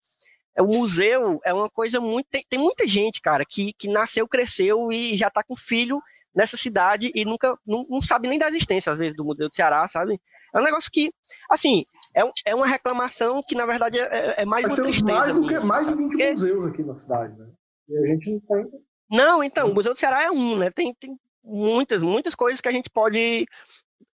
[0.58, 2.26] o museu é uma coisa muito.
[2.30, 6.00] Tem, tem, muita gente, cara, que, que nasceu, cresceu e já tá com filho
[6.34, 9.54] nessa cidade e nunca não, não, sabe nem da existência, às vezes, do Museu do
[9.54, 10.20] Ceará, sabe?
[10.54, 11.12] É um negócio que,
[11.50, 11.84] assim,
[12.14, 15.12] é, é uma reclamação que, na verdade, é, é mais Mas uma tristeza.
[15.12, 16.30] Mais, do que, mais de 20 Porque...
[16.30, 17.46] museus aqui na cidade, né?
[17.88, 18.70] E a gente não tem.
[19.10, 20.70] Não, então, o Museu do Ceará é um, né?
[20.70, 23.46] Tem, tem muitas, muitas coisas que a gente pode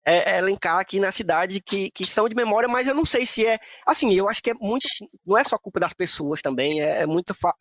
[0.05, 3.25] é, é, elencar aqui na cidade que, que são de memória, mas eu não sei
[3.25, 3.59] se é.
[3.87, 4.85] Assim, eu acho que é muito.
[5.25, 7.55] Não é só culpa das pessoas também, é, é muita fa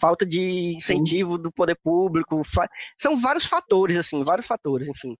[0.00, 1.42] falta de incentivo Sim.
[1.42, 2.40] do poder público.
[2.98, 5.16] São vários fatores, assim, vários fatores, enfim.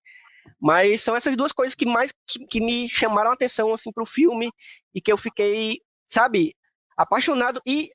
[0.61, 4.03] Mas são essas duas coisas que mais que, que me chamaram a atenção assim, para
[4.03, 4.51] o filme
[4.95, 6.55] e que eu fiquei, sabe,
[6.97, 7.61] apaixonado.
[7.67, 7.91] E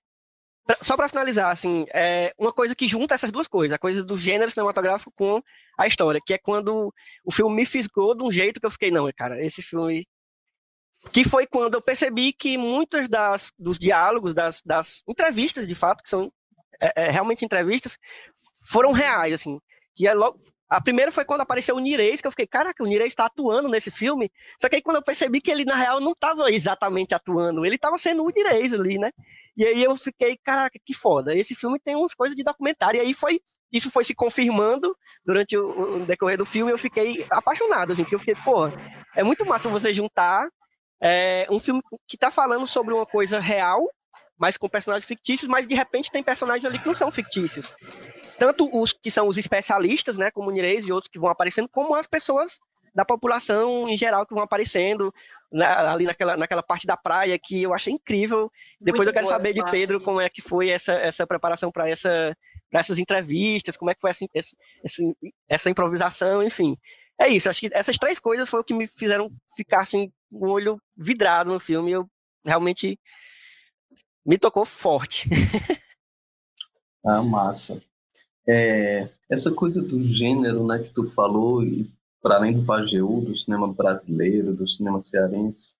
[0.81, 4.17] só para finalizar, assim, é uma coisa que junta essas duas coisas, a coisa do
[4.17, 5.41] gênero cinematográfico com
[5.77, 8.91] a história, que é quando o filme me fisgou de um jeito que eu fiquei,
[8.91, 10.05] não, cara, esse filme.
[11.11, 16.03] Que foi quando eu percebi que muitos das, dos diálogos, das, das entrevistas, de fato,
[16.03, 16.31] que são
[16.81, 17.97] é, é, realmente entrevistas,
[18.63, 19.59] foram reais, assim.
[19.95, 20.37] Que é logo,
[20.69, 23.69] a primeira foi quando apareceu o Nirez, que eu fiquei, caraca, o Nirez está atuando
[23.69, 24.31] nesse filme.
[24.61, 27.75] Só que aí quando eu percebi que ele, na real, não estava exatamente atuando, ele
[27.75, 29.11] estava sendo o Nirez ali, né?
[29.55, 31.35] E aí eu fiquei, caraca, que foda.
[31.35, 32.99] Esse filme tem umas coisas de documentário.
[32.99, 33.39] E aí foi,
[33.71, 34.95] isso foi se confirmando
[35.25, 36.71] durante o, o decorrer do filme.
[36.71, 38.67] Eu fiquei apaixonado, assim, porque eu fiquei, pô,
[39.15, 40.47] é muito massa você juntar
[41.01, 43.79] é, um filme que está falando sobre uma coisa real,
[44.37, 47.73] mas com personagens fictícios, mas de repente tem personagens ali que não são fictícios.
[48.37, 51.67] Tanto os que são os especialistas, né, como o Nirez e outros que vão aparecendo,
[51.69, 52.59] como as pessoas
[52.93, 55.13] da população em geral que vão aparecendo,
[55.51, 58.51] na, ali naquela, naquela parte da praia que eu achei incrível.
[58.81, 59.71] Depois Muito eu quero saber essa de parte.
[59.71, 62.35] Pedro como é que foi essa, essa preparação para essa,
[62.69, 64.57] pra essas entrevistas, como é que foi essa, esse-
[65.47, 66.77] essa improvisação, enfim.
[67.19, 70.47] É isso, acho que essas três coisas foi o que me fizeram ficar assim, com
[70.47, 71.91] o olho vidrado no filme.
[71.91, 72.07] Eu
[72.45, 72.99] realmente
[74.25, 75.29] me tocou forte.
[77.05, 77.81] Ah, massa.
[78.47, 81.89] É, essa coisa do gênero, né, que tu falou, e
[82.21, 85.71] para além do Pajeú, do cinema brasileiro, do cinema cearense,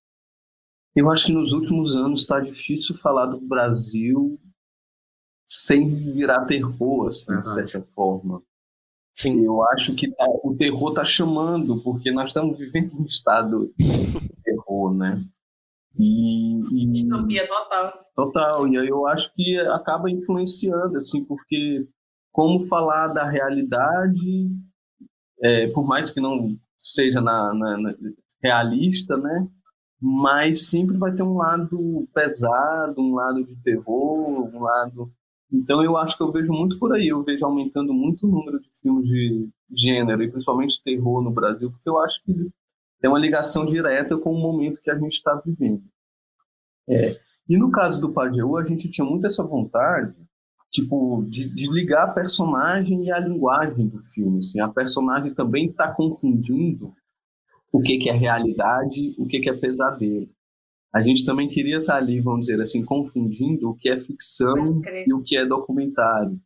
[0.95, 4.37] eu acho que nos últimos anos está difícil falar do Brasil
[5.47, 7.71] sem virar terror, assim, de Verdade.
[7.71, 8.41] certa forma.
[9.13, 13.73] Sim, Eu acho que tá- o terror está chamando, porque nós estamos vivendo um estado
[13.77, 15.23] de terror, né?
[15.97, 18.05] E, e- Distopia total.
[18.15, 21.87] Total, e aí eu acho que acaba influenciando, assim, porque
[22.31, 24.49] como falar da realidade,
[25.41, 27.95] é, por mais que não seja na, na- na-
[28.41, 29.47] realista, né?
[30.01, 35.11] Mas sempre vai ter um lado pesado, um lado de terror, um lado.
[35.51, 38.59] Então eu acho que eu vejo muito por aí, eu vejo aumentando muito o número
[38.61, 42.33] de filmes de gênero, e principalmente terror no Brasil, porque eu acho que
[43.01, 45.83] tem uma ligação direta com o momento que a gente está vivendo.
[46.89, 47.19] É,
[47.49, 50.13] e no caso do Pajeú, a gente tinha muito essa vontade,
[50.77, 54.39] tipo, de, de ligar a personagem e a linguagem do filme.
[54.39, 54.59] Assim.
[54.59, 56.93] A personagem também está confundindo
[57.71, 60.29] o que, que é realidade, o que, que é pesadelo.
[60.93, 65.13] A gente também queria estar ali, vamos dizer assim, confundindo o que é ficção e
[65.13, 66.39] o que é documentário,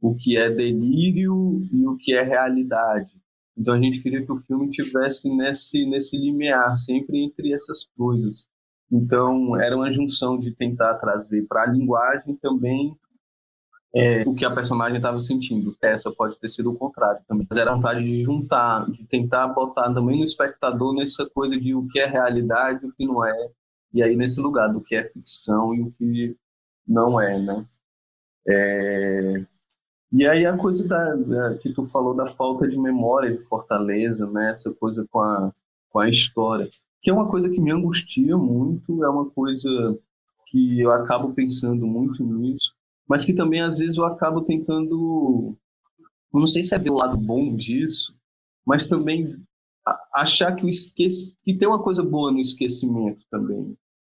[0.00, 3.10] o que é delírio e o que é realidade.
[3.56, 8.46] Então a gente queria que o filme tivesse nesse nesse limiar, sempre entre essas coisas.
[8.90, 12.96] Então era uma junção de tentar trazer para a linguagem também
[13.94, 15.74] é, o que a personagem estava sentindo.
[15.82, 17.46] Essa pode ter sido o contrário também.
[17.48, 21.74] Mas era a vontade de juntar, de tentar botar também no espectador nessa coisa de
[21.74, 23.50] o que é realidade e o que não é.
[23.92, 26.36] E aí nesse lugar do que é ficção e o que
[26.86, 27.66] não é, né?
[28.46, 29.44] É,
[30.12, 34.26] E aí a coisa da, da- que tu falou da falta de memória de Fortaleza,
[34.30, 34.50] né?
[34.52, 35.52] Essa coisa com a,
[35.90, 36.68] com a história,
[37.02, 39.68] que é uma coisa que me angustia muito, é uma coisa
[40.48, 42.74] que eu acabo pensando muito nisso,
[43.08, 45.56] mas que também às vezes eu acabo tentando,
[46.32, 48.14] eu não sei se é ver o lado bom disso,
[48.66, 49.34] mas também
[50.14, 53.76] achar que o esquece, que tem uma coisa boa no esquecimento também.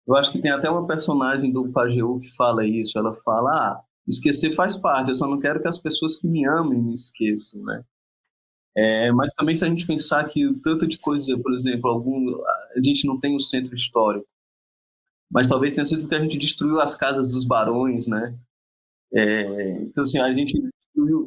[0.06, 3.82] Eu acho que tem até uma personagem do Pajeú que fala isso, ela fala, ah,
[4.06, 7.62] esquecer faz parte, eu só não quero que as pessoas que me amem me esqueçam,
[7.62, 7.84] né?
[8.74, 12.34] É, mas também se a gente pensar que o tanto de coisa, por exemplo, algum,
[12.76, 14.26] a gente não tem o centro histórico,
[15.30, 18.38] mas talvez tenha sido porque a gente destruiu as casas dos barões, né?
[19.14, 20.60] É, então, assim, a gente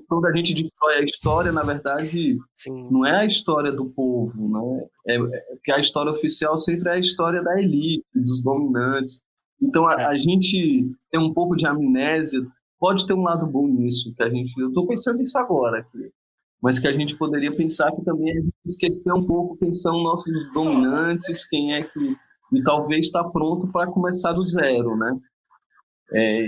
[0.08, 2.88] quando a gente destrói a história, na verdade, sim.
[2.92, 4.88] não é a história do povo, né?
[5.08, 9.24] É, é porque a história oficial sempre é a história da elite, dos dominantes.
[9.62, 10.06] Então a, É.
[10.06, 12.42] a gente tem um pouco de amnésia.
[12.80, 14.52] Pode ter um lado bom nisso que a gente.
[14.60, 16.12] Eu estou pensando nisso agora aqui,
[16.62, 20.02] mas que a gente poderia pensar que também a gente esquecer um pouco quem são
[20.02, 22.16] nossos dominantes, quem é que
[22.54, 25.18] e talvez está pronto para começar do zero, né?
[26.14, 26.48] É,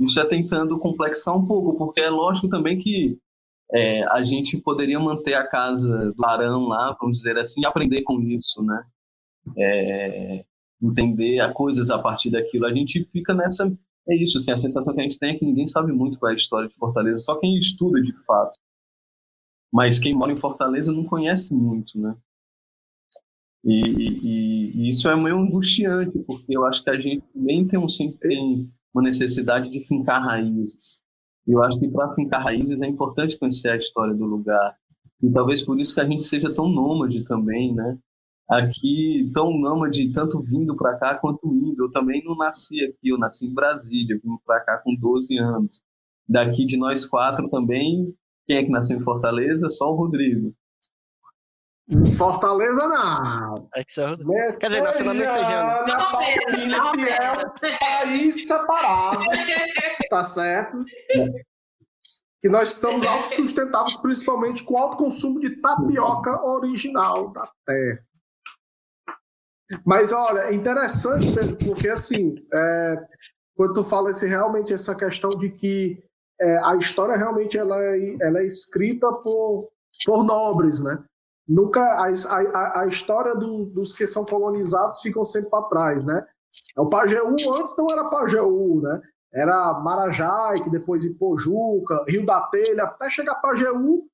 [0.00, 3.18] isso é tentando complexar um pouco, porque é lógico também que
[3.72, 8.02] é, a gente poderia manter a casa do Arão lá, vamos dizer assim, e aprender
[8.02, 8.84] com isso, né?
[9.56, 10.44] É,
[10.82, 12.66] entender a coisas a partir daquilo.
[12.66, 13.72] A gente fica nessa.
[14.08, 16.30] É isso, assim, a sensação que a gente tem é que ninguém sabe muito qual
[16.32, 18.58] é a história de Fortaleza, só quem estuda de fato.
[19.72, 22.14] Mas quem mora em Fortaleza não conhece muito, né?
[23.64, 27.78] E, e- e isso é meio angustiante, porque eu acho que a gente também tem,
[27.78, 27.86] um,
[28.20, 31.02] tem uma necessidade de fincar raízes.
[31.46, 34.76] Eu acho que para fincar raízes é importante conhecer a história do lugar.
[35.22, 37.98] E talvez por isso que a gente seja tão nômade também, né?
[38.48, 41.84] Aqui, tão nômade, tanto vindo para cá quanto indo.
[41.84, 45.80] Eu também não nasci aqui, eu nasci em Brasília, vim para cá com 12 anos.
[46.28, 48.14] Daqui de nós quatro também,
[48.46, 49.68] quem é que nasceu em Fortaleza?
[49.70, 50.54] Só o Rodrigo.
[52.16, 53.68] Fortaleza não.
[53.74, 55.86] É que só- Quer dizer, na Messejana.
[55.86, 59.20] Não, Paulina, que é um país separado,
[60.10, 60.84] tá certo?
[62.42, 68.04] Que nós estamos autossustentáveis, principalmente com o alto consumo de tapioca original da terra.
[69.84, 72.96] Mas olha, é interessante, Pedro, porque assim, é,
[73.56, 76.02] quando tu fala esse, realmente essa questão de que
[76.40, 79.68] é, a história realmente ela é, ela é escrita por,
[80.06, 81.02] por nobres, né?
[81.48, 86.26] Nunca a, a, a história do, dos que são colonizados ficam sempre para trás, né?
[86.76, 89.00] O Pajeú antes não era Pajeú, né?
[89.32, 94.06] Era Marajai, que depois Ipojuca, Rio da Telha, até chegar Pajeú.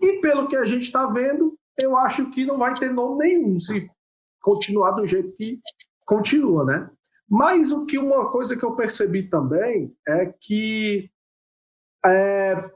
[0.00, 3.58] E pelo que a gente está vendo, eu acho que não vai ter nome nenhum.
[3.58, 3.88] Se
[4.40, 5.60] continuar do jeito que
[6.06, 6.90] continua, né?
[7.28, 11.08] Mas o que uma coisa que eu percebi também é que
[12.04, 12.70] é,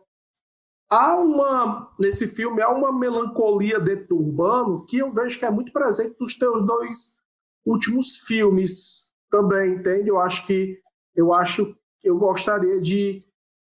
[0.95, 5.51] há uma nesse filme há uma melancolia dentro do urbano que eu vejo que é
[5.51, 7.19] muito presente nos teus dois
[7.67, 10.09] últimos filmes também, entende?
[10.09, 10.79] Eu acho que
[11.15, 13.19] eu acho eu gostaria de,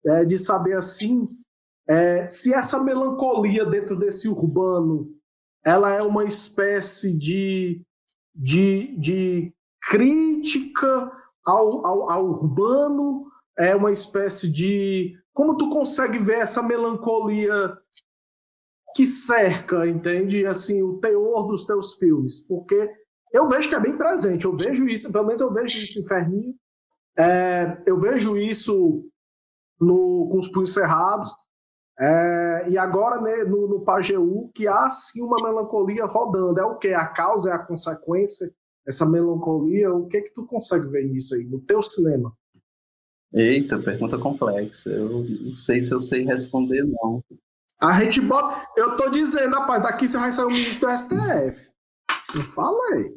[0.06, 1.28] é, de saber assim
[1.88, 5.16] é, se essa melancolia dentro desse urbano
[5.66, 7.82] ela é uma espécie de,
[8.36, 11.12] de, de crítica
[11.44, 13.26] ao, ao, ao urbano,
[13.58, 15.18] é uma espécie de.
[15.36, 17.78] Como tu consegue ver essa melancolia
[18.96, 20.46] que cerca, entende?
[20.46, 22.90] Assim, o teor dos teus filmes, porque
[23.34, 26.08] eu vejo que é bem presente, eu vejo isso, pelo menos eu vejo isso em
[26.08, 26.56] Ferninho,
[27.20, 29.06] é, eu vejo isso
[29.78, 31.36] no, com os punhos cerrados,
[32.00, 36.60] é, e agora né, no, no Pajeú, que há sim uma melancolia rodando.
[36.60, 36.94] É o que?
[36.94, 38.48] A causa é a consequência?
[38.88, 39.94] Essa melancolia?
[39.94, 42.34] O que é que tu consegue ver nisso aí, no teu cinema?
[43.36, 44.90] Eita, pergunta complexa.
[44.90, 47.22] Eu não sei se eu sei responder, não.
[47.82, 48.66] A gente bota.
[48.78, 51.72] Eu tô dizendo, rapaz, daqui você vai sair o ministro do STF.
[52.36, 53.14] Eu falei.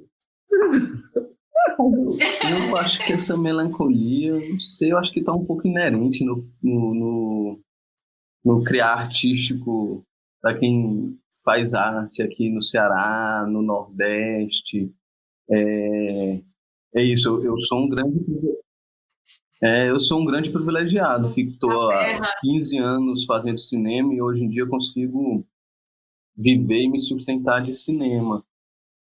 [2.51, 6.49] Eu acho que essa melancolia, não sei, eu acho que tá um pouco inerente no,
[6.63, 7.61] no, no
[8.45, 10.05] no criar artístico
[10.41, 14.93] para quem faz arte aqui no Ceará, no Nordeste.
[15.51, 16.41] É,
[16.95, 18.25] é isso, eu sou um grande
[19.63, 24.45] é, eu sou um grande privilegiado, que estou há 15 anos fazendo cinema e hoje
[24.45, 25.45] em dia consigo
[26.37, 28.45] viver e me sustentar de cinema.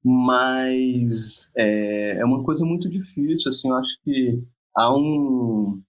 [0.05, 4.43] Mas é, é uma coisa muito difícil, assim, eu acho que
[4.77, 5.81] há um,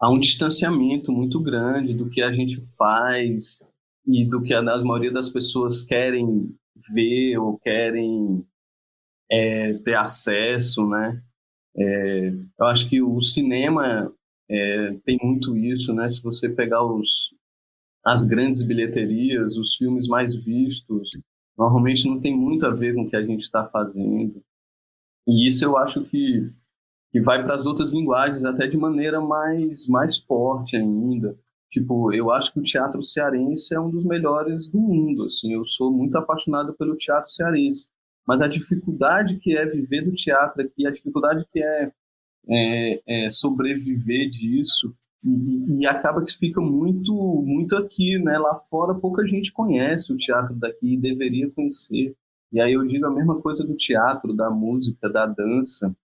[0.00, 3.62] há um distanciamento muito grande do que a gente faz
[4.06, 6.54] e do que a, a maioria das pessoas querem
[6.92, 8.44] ver ou querem
[9.30, 11.22] é, ter acesso, né?
[11.76, 14.12] É, eu acho que o cinema
[14.48, 16.10] é, tem muito isso, né?
[16.10, 17.34] Se você pegar os,
[18.04, 21.10] as grandes bilheterias, os filmes mais vistos,
[21.56, 24.42] normalmente não tem muito a ver com o que a gente está fazendo.
[25.26, 26.52] E isso eu acho que
[27.12, 31.38] que vai para as outras linguagens até de maneira mais, mais forte ainda.
[31.70, 35.64] Tipo, eu acho que o teatro cearense é um dos melhores do mundo, assim, eu
[35.66, 37.86] sou muito apaixonado pelo teatro cearense,
[38.26, 41.92] mas a dificuldade que é viver do teatro aqui, a dificuldade que é,
[42.48, 44.94] é, é sobreviver disso,
[45.24, 47.14] e, e, acaba que fica muito
[47.46, 48.36] muito aqui, né?
[48.38, 52.16] Lá fora pouca gente conhece o teatro daqui e deveria conhecer.
[52.52, 55.94] E aí eu digo a mesma coisa do teatro, da música, da dança.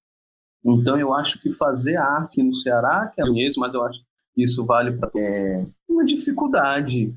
[0.64, 4.00] Então, eu acho que fazer arte no Ceará, que é mesmo, mas eu acho
[4.34, 7.14] que isso vale para é, uma dificuldade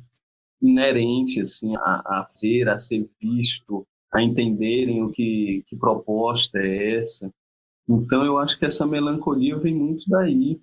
[0.61, 6.99] inerente assim, a, a ser, a ser visto, a entenderem o que, que proposta é
[6.99, 7.31] essa.
[7.87, 10.59] Então, eu acho que essa melancolia vem muito daí.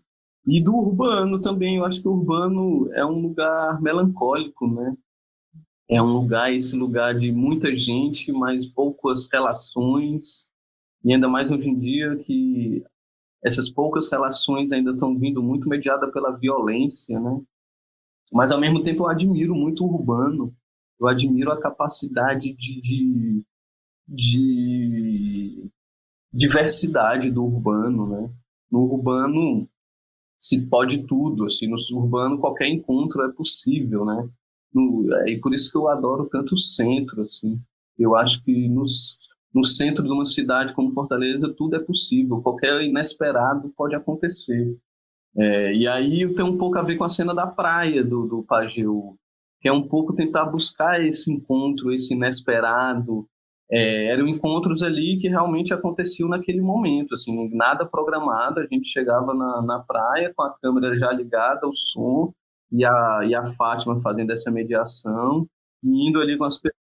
[0.46, 4.96] E do urbano também, eu acho que o urbano é um lugar melancólico, né?
[5.88, 10.48] É um lugar, esse lugar de muita gente, mas poucas relações,
[11.04, 12.84] e ainda mais hoje em dia que
[13.42, 17.40] essas poucas relações ainda estão vindo muito mediada pela violência, né?
[18.32, 20.54] Mas ao mesmo tempo eu admiro muito o urbano,
[21.00, 23.44] eu admiro a capacidade de, de,
[24.06, 25.70] de
[26.32, 28.30] diversidade do urbano, né?
[28.70, 29.68] No urbano
[30.38, 34.28] se pode tudo, assim, no urbano qualquer encontro é possível, né?
[34.72, 37.60] No, é, e por isso que eu adoro tanto o centro, assim.
[37.98, 39.18] Eu acho que nos
[39.52, 44.76] no centro de uma cidade como Fortaleza, tudo é possível, qualquer inesperado pode acontecer.
[45.36, 48.42] É, e aí tem um pouco a ver com a cena da praia do, do
[48.42, 49.17] Pajeú,
[49.60, 53.26] que é um pouco tentar buscar esse encontro, esse inesperado.
[53.70, 59.34] É, eram encontros ali que realmente aconteciam naquele momento, assim, nada programado, a gente chegava
[59.34, 62.32] na, na praia com a câmera já ligada, o som,
[62.72, 65.46] e a, e a Fátima fazendo essa mediação,
[65.82, 66.78] e indo ali com as pessoas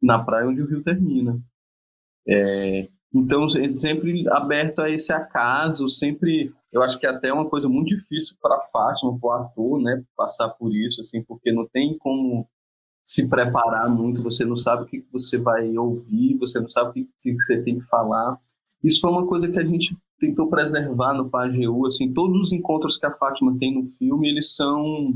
[0.00, 1.40] na praia onde o rio termina.
[2.26, 6.52] É, então, sempre aberto a esse acaso, sempre.
[6.72, 10.04] Eu acho que é até uma coisa muito difícil para Fátima, para o ator, né,
[10.16, 12.46] passar por isso, assim, porque não tem como
[13.04, 17.08] se preparar muito, você não sabe o que você vai ouvir, você não sabe o
[17.20, 18.38] que você tem que falar.
[18.84, 22.98] Isso foi uma coisa que a gente tentou preservar no Pajeú, assim, todos os encontros
[22.98, 25.14] que a Fátima tem no filme, eles são...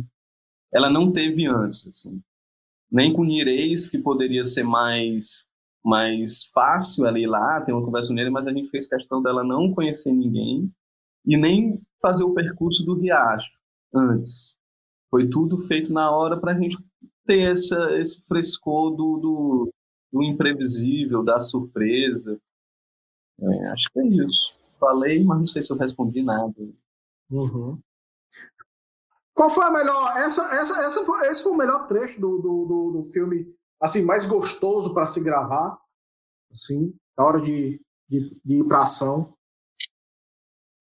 [0.72, 2.22] Ela não teve antes, assim
[2.92, 5.50] nem com Nireis, que poderia ser mais
[5.84, 9.74] mais fácil ali lá, ter uma conversa nele, mas a gente fez questão dela não
[9.74, 10.70] conhecer ninguém
[11.24, 13.50] e nem fazer o percurso do riacho
[13.94, 14.56] antes.
[15.10, 16.76] Foi tudo feito na hora para a gente
[17.26, 19.74] ter essa, esse frescor do, do,
[20.12, 22.40] do imprevisível, da surpresa.
[23.40, 24.54] É, acho que é isso.
[24.78, 26.54] Falei, mas não sei se eu respondi nada.
[27.30, 27.78] Uhum.
[29.34, 30.16] Qual foi a melhor?
[30.16, 34.04] Essa, essa, essa foi, esse foi o melhor trecho do, do, do, do filme, assim,
[34.04, 35.78] mais gostoso para se gravar,
[36.50, 39.34] assim, na hora de, de, de ir para ação.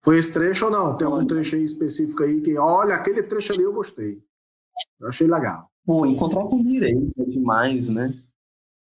[0.04, 0.96] Foi esse trecho ou não?
[0.96, 4.20] Tem algum trecho aí específico aí que, olha, aquele trecho ali eu gostei.
[5.00, 5.70] Eu achei legal.
[5.84, 8.14] Pô, encontrar com o Mireis é demais, né?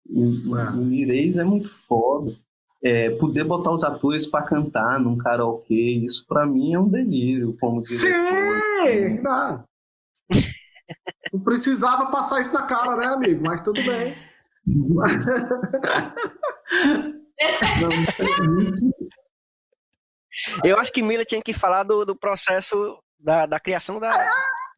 [0.10, 0.70] É.
[0.72, 2.34] O Mireis é muito foda.
[2.84, 7.58] É, poder botar os atores para cantar num karaokê, isso para mim é um delírio
[7.60, 8.62] como diretor.
[8.84, 9.22] Sim!
[9.24, 9.64] Não.
[11.34, 13.44] não precisava passar isso na cara, né, amigo?
[13.44, 14.14] Mas tudo bem.
[17.82, 18.94] Não, é isso.
[20.64, 24.12] Eu acho que Mila tinha que falar do, do processo da, da criação da,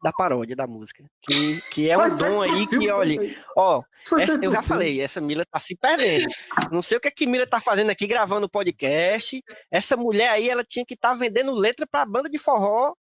[0.02, 1.04] da paródia da música.
[1.22, 3.82] Que, que é um dom aí que, olha, ó,
[4.18, 6.28] essa- eu já falei, essa Mila tá se perdendo.
[6.70, 9.42] Não sei o que é que Mila tá fazendo aqui, gravando podcast.
[9.70, 12.94] Essa mulher aí, ela tinha que estar vendendo letra pra banda de forró,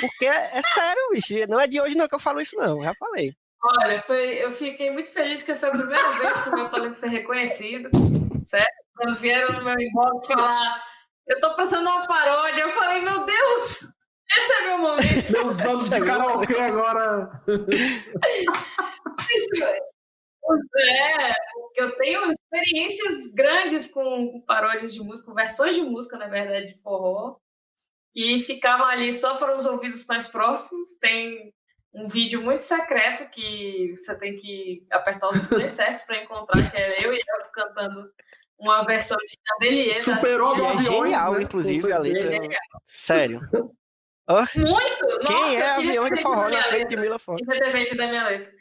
[0.00, 1.34] porque é, é sério, bicho.
[1.48, 2.82] Não é de hoje não que eu falo isso, não.
[2.82, 3.34] Já falei.
[3.62, 7.00] Olha, foi, eu fiquei muito feliz porque foi a primeira vez que o meu talento
[7.00, 7.88] foi reconhecido,
[8.44, 8.68] certo?
[8.94, 10.82] Quando vieram no meu inbox falar,
[11.28, 13.80] eu tô passando uma paródia, eu falei, meu Deus,
[14.38, 15.32] esse é meu momento.
[15.32, 17.30] Meus anos de karaokê agora.
[20.78, 21.32] É,
[21.76, 26.72] eu tenho experiências grandes com, com paródias de música, com versões de música, na verdade,
[26.72, 27.36] de forró,
[28.12, 30.94] que ficavam ali só para os ouvidos mais próximos.
[31.00, 31.52] Tem
[31.92, 36.76] um vídeo muito secreto que você tem que apertar os botões certos para encontrar, que
[36.76, 38.12] é eu e ela cantando
[38.58, 39.94] uma versão de Chandelier.
[39.94, 40.70] da Superou do Cia.
[40.70, 41.42] É genial, né?
[41.42, 42.48] inclusive, a letra.
[42.86, 43.40] Sério.
[44.56, 45.06] Muito!
[45.22, 46.96] Nossa, Quem é avião de forró na frente de.
[46.96, 47.40] Mila Fox?
[47.40, 48.52] independente da minha letra.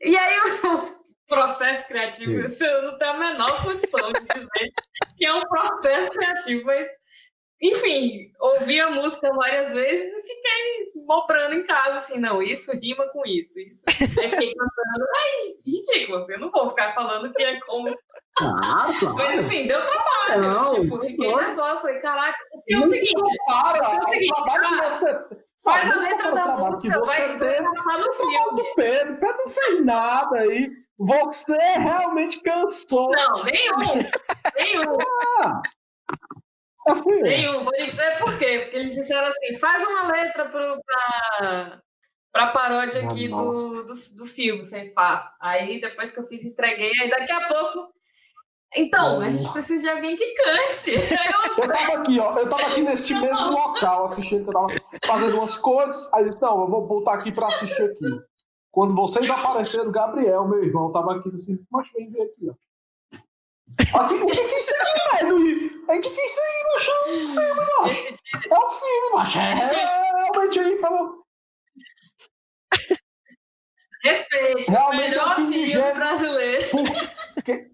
[0.00, 4.72] E aí o processo criativo, isso eu não tenho a menor condição de dizer
[5.18, 6.88] que é um processo criativo, mas
[7.62, 13.06] enfim, ouvi a música várias vezes e fiquei mobrando em casa, assim, não, isso rima
[13.08, 13.84] com isso, isso.
[13.88, 17.94] Aí fiquei cantando, ai, ridículo, assim, eu não vou ficar falando que é como.
[18.40, 19.14] Claro, claro.
[19.16, 20.50] Mas assim, deu trabalho.
[20.50, 21.36] Não, tipo, fiquei não.
[21.36, 25.28] nervosa, falei, caraca, porque é o Não seguinte, compara é o seguinte, cara, você
[25.62, 28.56] faz a não se letra da música, você vai, passar no filme.
[28.56, 29.16] do Pedro.
[29.16, 30.70] Pedro não fez nada aí.
[30.98, 33.10] Você realmente cansou.
[33.10, 33.76] Não, nenhum,
[34.54, 34.98] nenhum.
[35.42, 35.62] Ah,
[36.88, 37.22] é filho.
[37.22, 38.60] Nenhum, vou lhe dizer por quê.
[38.60, 41.80] Porque eles disseram assim: faz uma letra pro, pra,
[42.30, 44.66] pra paródia aqui do, do, do filme.
[44.66, 45.34] Falei, faço.
[45.40, 46.92] Aí depois que eu fiz, entreguei.
[47.00, 47.92] Aí daqui a pouco.
[48.76, 50.92] Então, a gente precisa de alguém que cante.
[51.58, 52.38] Eu, Eu tava aqui, ó.
[52.38, 54.68] Eu tava aqui neste mesmo local assistindo, que eu tava
[55.04, 56.12] fazendo umas coisas.
[56.14, 58.06] Aí eu disse, não, eu vou voltar aqui pra assistir aqui.
[58.70, 62.54] Quando vocês apareceram, Gabriel, meu irmão, tava aqui assim, mas vem ver aqui, ó.
[64.00, 65.36] Aqui, o que que é isso aí, velho?
[65.36, 66.90] O que que é isso aí, macho?
[66.90, 68.14] É um filme, macho.
[68.50, 69.38] É um filme, macho.
[69.38, 71.24] É realmente aí, pelo.
[74.02, 76.66] respeite, o Realmente é um melhor filme filme brasileiro.
[77.36, 77.69] Eu queria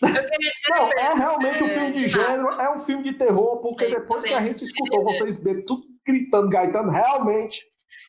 [0.00, 2.30] dizer Não, é realmente um é, filme de nada.
[2.32, 5.66] gênero, é um filme de terror, porque Sim, depois que a gente escutou vocês bebendo
[5.66, 7.64] tudo gritando, gaitando, realmente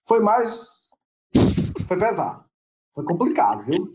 [0.08, 0.90] foi mais.
[1.88, 2.46] Foi pesado.
[2.94, 3.92] Foi complicado, viu?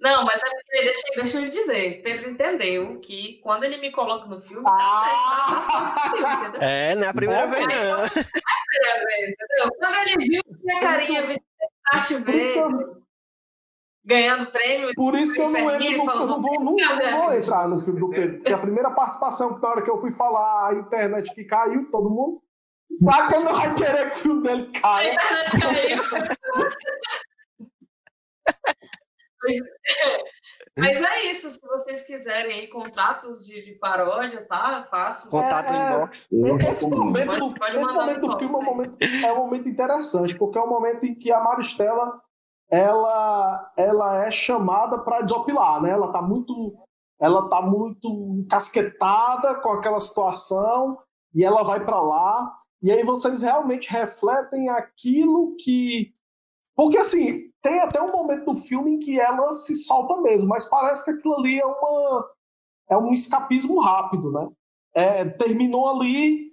[0.00, 3.92] Não, mas é porque, deixa, deixa eu lhe dizer, Pedro entendeu que quando ele me
[3.92, 5.62] coloca no filme, tá Ah!
[5.62, 6.60] certo, tá no filme, entendeu?
[6.68, 8.08] É, não é a primeira É, vez, não.
[8.08, 9.70] primeira vez, entendeu?
[9.78, 13.02] Quando ele viu minha carinha vestida de arte Por isso, que verde, eu,
[14.04, 17.28] ganhando prêmio, por isso que eu não entro no não vou, "Vamos nunca fazer vou
[17.28, 19.98] aqui." entrar no filme do Pedro, porque a primeira participação, que na hora que eu
[19.98, 22.42] fui falar, a internet que caiu, todo mundo.
[23.00, 25.14] Lá quando vai querer que o filme dele a caia.
[25.14, 26.02] internet caiu.
[29.44, 29.58] Mas,
[30.78, 34.84] mas é isso, se vocês quiserem aí contratos de, de paródia, tá?
[34.84, 35.28] Faço.
[35.30, 36.68] Contato É, no inbox.
[36.70, 39.68] Esse momento, Pode- do, pode esse momento do filme é um momento, é um momento
[39.68, 42.20] interessante, porque é um momento em que a Maristela
[42.72, 45.90] ela, ela é chamada para desopilar, né?
[45.90, 46.74] Ela tá muito
[47.20, 48.08] ela tá muito
[48.40, 50.98] encasquetada com aquela situação
[51.32, 56.12] e ela vai para lá e aí vocês realmente refletem aquilo que
[56.74, 60.68] porque assim tem até um momento do filme em que ela se solta mesmo, mas
[60.68, 62.30] parece que aquilo ali é uma
[62.88, 64.48] é um escapismo rápido, né?
[64.94, 66.50] É, terminou ali,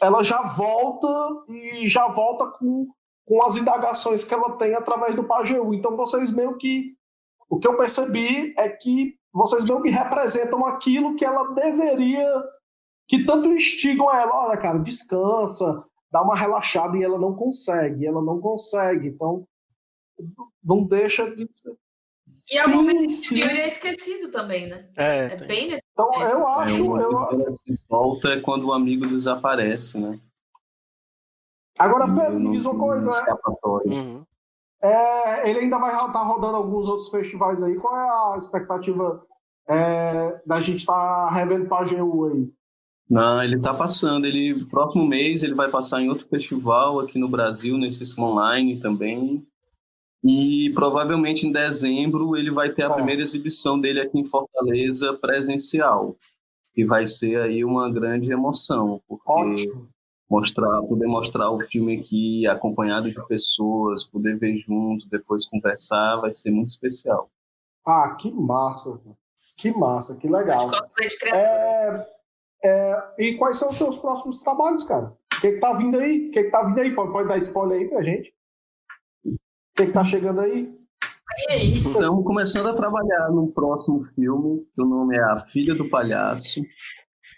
[0.00, 1.08] ela já volta
[1.48, 2.86] e já volta com,
[3.26, 5.72] com as indagações que ela tem através do Pajeú.
[5.74, 6.94] Então vocês meio que
[7.48, 12.42] o que eu percebi é que vocês meio que representam aquilo que ela deveria
[13.08, 18.22] que tanto instigam ela, olha cara, descansa, dá uma relaxada e ela não consegue, ela
[18.22, 19.08] não consegue.
[19.08, 19.46] Então
[20.62, 21.74] não deixa de ser.
[22.54, 23.34] E é o momento que sim.
[23.34, 24.88] o filme é esquecido também, né?
[24.96, 26.90] É, É bem nesse Então, eu É, acho.
[26.90, 30.18] o eu- ela se solta é quando o amigo desaparece, né?
[31.78, 33.10] Agora, Pedro, me diz uma coisa.
[33.10, 33.90] escapatória.
[33.92, 34.24] Uhum.
[34.82, 37.74] É, ele ainda vai estar rodando alguns outros festivais aí.
[37.76, 39.22] Qual é a expectativa
[39.68, 42.52] é, da gente estar revendo pra GU aí?
[43.08, 44.26] Não, ele tá passando.
[44.26, 49.46] Ele próximo mês ele vai passar em outro festival aqui no Brasil, nesse Online também.
[50.22, 52.96] E provavelmente em dezembro ele vai ter a Certo.
[52.96, 56.16] primeira exibição dele aqui em Fortaleza presencial.
[56.76, 59.88] E vai ser aí uma grande emoção, porque Ótimo.
[60.34, 66.34] Mostrar, poder mostrar o filme aqui acompanhado de pessoas, poder ver junto, depois conversar, vai
[66.34, 67.30] ser muito especial.
[67.86, 69.00] Ah, que massa.
[69.56, 70.70] Que massa, que legal.
[71.32, 72.06] É,
[72.64, 75.16] é, e quais são os seus próximos trabalhos, cara?
[75.36, 76.28] O que, que tá vindo aí?
[76.28, 76.92] O que, que tá vindo aí?
[76.92, 78.34] Pode, pode dar spoiler aí pra gente?
[79.24, 79.36] O
[79.76, 80.74] que, que tá chegando aí?
[81.50, 81.72] Aí?
[81.72, 86.60] Estamos começando a trabalhar no próximo filme, que o nome é A Filha do Palhaço.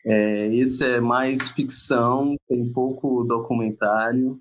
[0.06, 4.38] É, esse é mais ficção, tem pouco documentário,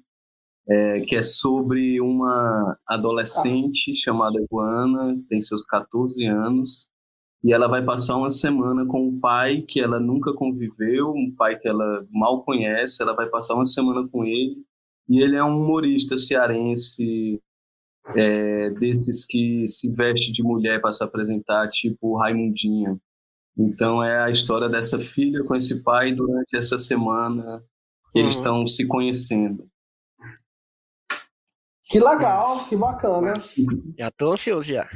[0.70, 6.88] é, que é sobre uma adolescente chamada Iguana, tem seus 14 anos,
[7.44, 11.58] e ela vai passar uma semana com um pai que ela nunca conviveu, um pai
[11.58, 14.64] que ela mal conhece, ela vai passar uma semana com ele,
[15.10, 17.42] e ele é um humorista cearense,
[18.16, 23.00] é, desses que se veste de mulher para se apresentar, tipo Raimundinha.
[23.58, 27.64] Então é a história dessa filha com esse pai durante essa semana
[28.12, 28.42] que eles Uhum.
[28.42, 29.68] estão se conhecendo.
[31.88, 33.36] Que legal, que bacana.
[33.98, 34.90] Já tô ansioso já.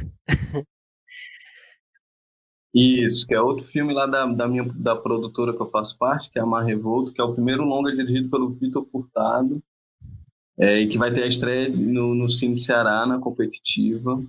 [2.74, 6.30] Isso, que é outro filme lá da, da minha da produtora que eu faço parte,
[6.30, 9.62] que é a Mar Revolto, que é o primeiro longa dirigido pelo Vitor Furtado,
[10.58, 14.22] é, e que vai ter a estreia no, no Cine Ceará, na competitiva.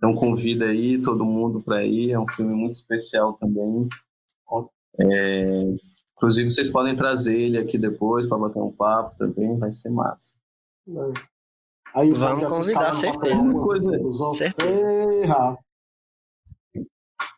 [0.00, 3.86] Então convida aí todo mundo para ir, é um filme muito especial também.
[4.98, 5.62] É,
[6.16, 10.34] inclusive vocês podem trazer ele aqui depois para bater um papo também, vai ser massa.
[11.94, 13.34] Aí Vamos convidar, certeza.
[13.36, 13.90] alguma Coisa-
[14.38, 15.58] certeza.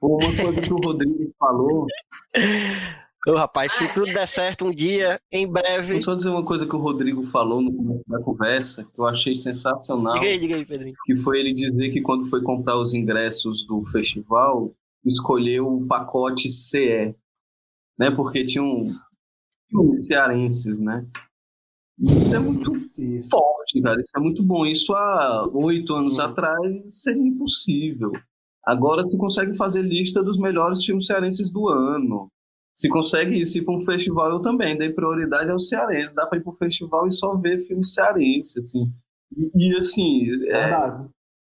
[0.01, 1.87] Uma coisa que o Rodrigo falou,
[3.27, 5.93] Ô, rapaz, se tudo der certo um dia, em breve.
[5.95, 9.07] vou só dizer uma coisa que o Rodrigo falou no começo da conversa, que eu
[9.07, 10.15] achei sensacional.
[10.15, 10.97] Diga aí, diga aí, Pedrinho.
[11.05, 14.73] que foi ele dizer que quando foi comprar os ingressos do festival,
[15.05, 17.15] escolheu o pacote CE,
[17.97, 18.11] né?
[18.11, 18.87] Porque tinham
[19.71, 21.07] filmes cearenses, né?
[22.01, 23.31] Isso é muito Isso.
[23.31, 24.01] forte, cara.
[24.01, 24.67] Isso é muito bom.
[24.67, 26.25] Isso há oito anos Uhum.
[26.25, 28.11] atrás seria impossível.
[28.65, 32.29] Agora se consegue fazer lista dos melhores filmes cearenses do ano.
[32.75, 36.15] Se consegue isso, ir para um festival, eu também dei prioridade ao cearense.
[36.15, 38.91] Dá para ir para o festival e só ver filme cearense, assim.
[39.37, 41.09] E, e, assim, é, Verdade.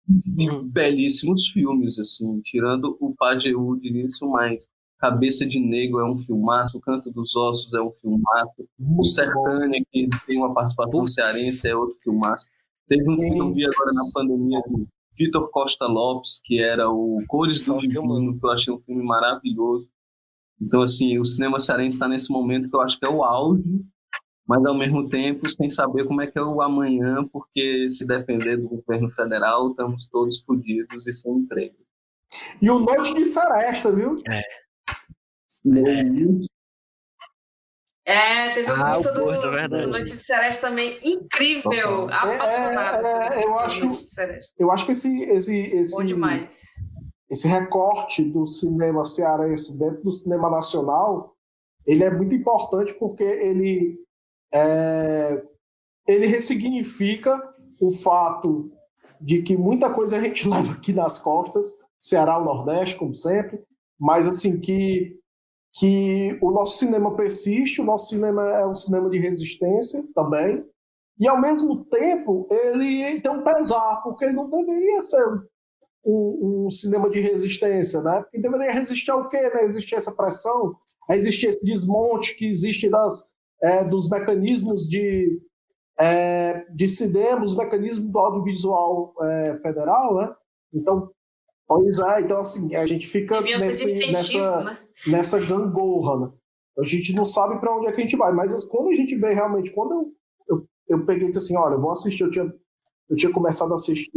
[0.09, 0.69] Uhum.
[0.69, 6.79] belíssimos filmes, assim, tirando o Pajeú de início, mas Cabeça de Negro é um filmaço,
[6.79, 11.15] O Canto dos Ossos é um filmaço, O Sertânia, que tem uma participação Putz.
[11.15, 12.47] cearense, é outro filmaço.
[12.89, 13.21] Teve um Sim.
[13.21, 14.87] filme que eu vi agora na pandemia do
[15.17, 19.89] Vitor Costa Lopes, que era o Cores do Divino, que eu achei um filme maravilhoso.
[20.65, 23.63] Então, assim, o cinema cearense está nesse momento que eu acho que é o auge,
[24.47, 28.57] mas ao mesmo tempo sem saber como é que é o amanhã, porque se depender
[28.57, 31.77] do governo federal, estamos todos fodidos e sem emprego.
[32.63, 34.17] E o Noite de Seresta, viu?
[38.07, 39.85] É, teve o Ah, o curta do, verdade.
[39.85, 43.07] do Noite de Celeste também, incrível, É, apaixonado.
[43.07, 43.93] é, pelo eu acho-.
[44.59, 46.75] Eu acho que esse, esse, esse, Bom demais.
[47.31, 51.35] Esse recorte do cinema cearense dentro do cinema nacional,
[51.87, 53.99] ele é muito importante porque ele,
[54.53, 55.43] é,
[56.07, 57.41] ele ressignifica
[57.81, 58.71] o fato
[59.21, 63.63] de que muita coisa a gente leva aqui nas costas, Ceará, o Nordeste, como sempre,
[63.99, 65.19] mas assim que
[65.77, 70.65] que o nosso cinema persiste, o nosso cinema é um cinema de resistência também,
[71.19, 75.25] e ao mesmo tempo ele tem um pesar, porque ele não deveria ser
[76.05, 78.23] um um, cinema de resistência, né?
[78.23, 79.41] Porque deveria resistir ao quê?
[79.41, 79.63] Né?
[79.65, 80.77] Existir essa pressão,
[81.09, 83.31] a existir esse desmonte que existe das,
[83.63, 85.41] é, dos mecanismos de,
[85.99, 90.35] é, de cinema, os mecanismos do audiovisual é, federal, né?
[90.73, 91.11] Então,
[91.67, 94.79] pois é, então assim, a gente fica nesse, nessa, né?
[95.07, 96.33] nessa gangorra, né?
[96.79, 98.95] A gente não sabe para onde é que a gente vai, mas as- quando a
[98.95, 100.13] gente vê realmente, quando eu,
[100.49, 102.53] eu, eu peguei e disse assim, olha, eu vou assistir, eu tinha,
[103.09, 104.11] eu tinha começado a assistir,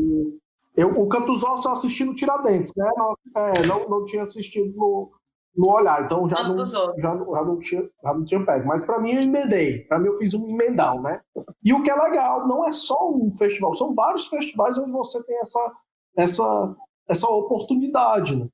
[0.78, 2.90] eu, o Ossos eu assisti no Tiradentes, né?
[2.98, 5.12] Não, é, não, não tinha assistido no,
[5.56, 6.56] no Olhar, então já não,
[6.98, 8.68] já, não- já, não tinha, já não tinha pego.
[8.68, 11.22] Mas para mim eu emendei, para mim eu fiz um emendal, né?
[11.64, 15.24] E o que é legal, não é só um festival, são vários festivais onde você
[15.26, 15.74] tem essa,
[16.18, 16.76] essa,
[17.10, 18.48] essa oportunidade, né?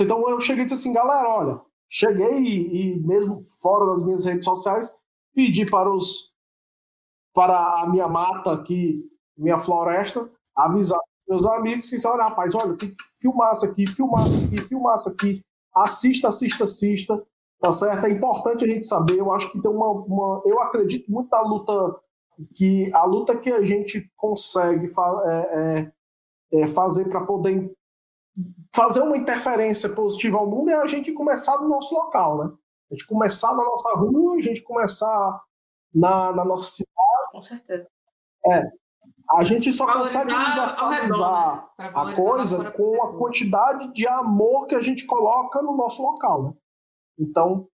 [0.00, 4.24] Então eu cheguei e disse assim, galera, olha, cheguei e, e mesmo fora das minhas
[4.24, 4.94] redes sociais,
[5.34, 6.32] pedi para os
[7.34, 9.04] para a minha mata aqui,
[9.36, 10.98] minha floresta, avisar
[11.28, 14.60] meus amigos que disseram, olha, rapaz, olha, tem que filmar isso aqui, filmar isso aqui,
[14.62, 17.26] filmar isso aqui, assista, assista, assista,
[17.60, 18.06] tá certo?
[18.06, 21.42] É importante a gente saber, eu acho que tem uma, uma eu acredito muito na
[21.42, 21.96] luta,
[22.54, 25.90] que a luta que a gente consegue fa é,
[26.56, 27.70] é, é fazer para poder
[28.74, 32.52] fazer uma interferência positiva ao mundo é a gente começar no nosso local, né?
[32.90, 35.42] A gente começar na nossa rua, a gente começar
[35.92, 37.32] na, na nossa cidade.
[37.32, 37.88] Com certeza.
[38.50, 38.62] É.
[39.30, 42.12] A gente só consegue universalizar redor, né?
[42.12, 46.52] a coisa com a quantidade de amor que a gente coloca no nosso local, né?
[47.18, 47.68] Então,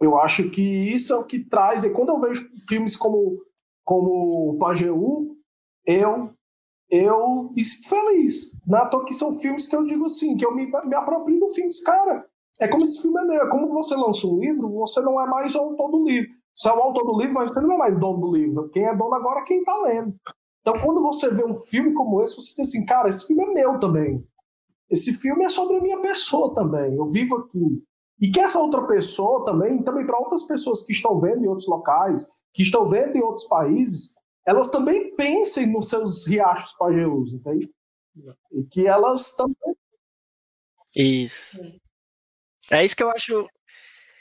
[0.00, 1.84] eu acho que isso é o que traz.
[1.84, 3.38] E quando eu vejo filmes como,
[3.84, 5.36] como Pajeú,
[5.86, 6.32] eu
[6.90, 7.50] eu
[7.88, 8.52] feliz.
[8.66, 11.48] Na toa que são filmes que eu digo assim, que eu me, me aproprio do
[11.48, 11.70] filme.
[11.84, 12.26] Cara,
[12.60, 13.42] é como esse filme é meu.
[13.42, 16.30] É como você lança um livro, você não é mais o autor do livro.
[16.54, 18.68] Você é o autor do livro, mas você não é mais dono do livro.
[18.68, 20.14] Quem é dono agora é quem está lendo.
[20.62, 23.52] Então, quando você vê um filme como esse, você diz assim, cara, esse filme é
[23.52, 24.24] meu também.
[24.88, 26.94] Esse filme é sobre a minha pessoa também.
[26.94, 27.84] Eu vivo aqui.
[28.20, 31.66] E que essa outra pessoa também, também para outras pessoas que estão vendo em outros
[31.66, 34.14] locais, que estão vendo em outros países,
[34.46, 37.68] elas também pensem nos seus riachos pajeus, entende?
[38.52, 39.76] E que elas também.
[40.94, 41.58] Isso.
[42.70, 43.48] É isso que eu acho.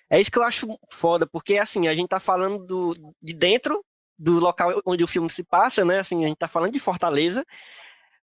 [0.09, 3.83] É isso que eu acho foda, porque assim, a gente tá falando do, de dentro
[4.21, 5.99] do local onde o filme se passa, né?
[5.99, 7.43] Assim, a gente tá falando de Fortaleza,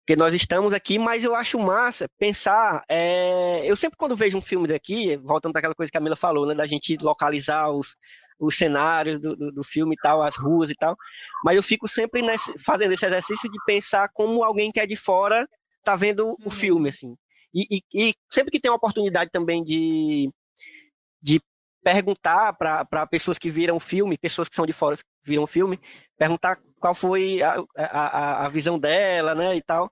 [0.02, 2.84] porque nós estamos aqui, mas eu acho massa pensar.
[2.88, 3.70] É...
[3.70, 6.46] Eu sempre, quando vejo um filme daqui, voltando para aquela coisa que a Mila falou,
[6.46, 6.54] né?
[6.54, 7.96] Da gente localizar os,
[8.40, 10.96] os cenários do, do, do, filme e tal, as ruas e tal.
[11.44, 14.96] Mas eu fico sempre nesse, fazendo esse exercício de pensar como alguém que é de
[14.96, 15.48] fora
[15.84, 16.52] tá vendo o uhum.
[16.52, 17.16] filme, assim.
[17.54, 20.30] E, e, e, sempre que tem uma oportunidade também de,
[21.20, 21.42] de
[21.84, 25.80] perguntar para pessoas que viram o filme, pessoas que são de fora viram o filme,
[26.18, 29.90] perguntar qual foi a, a, a visão dela, né, e tal.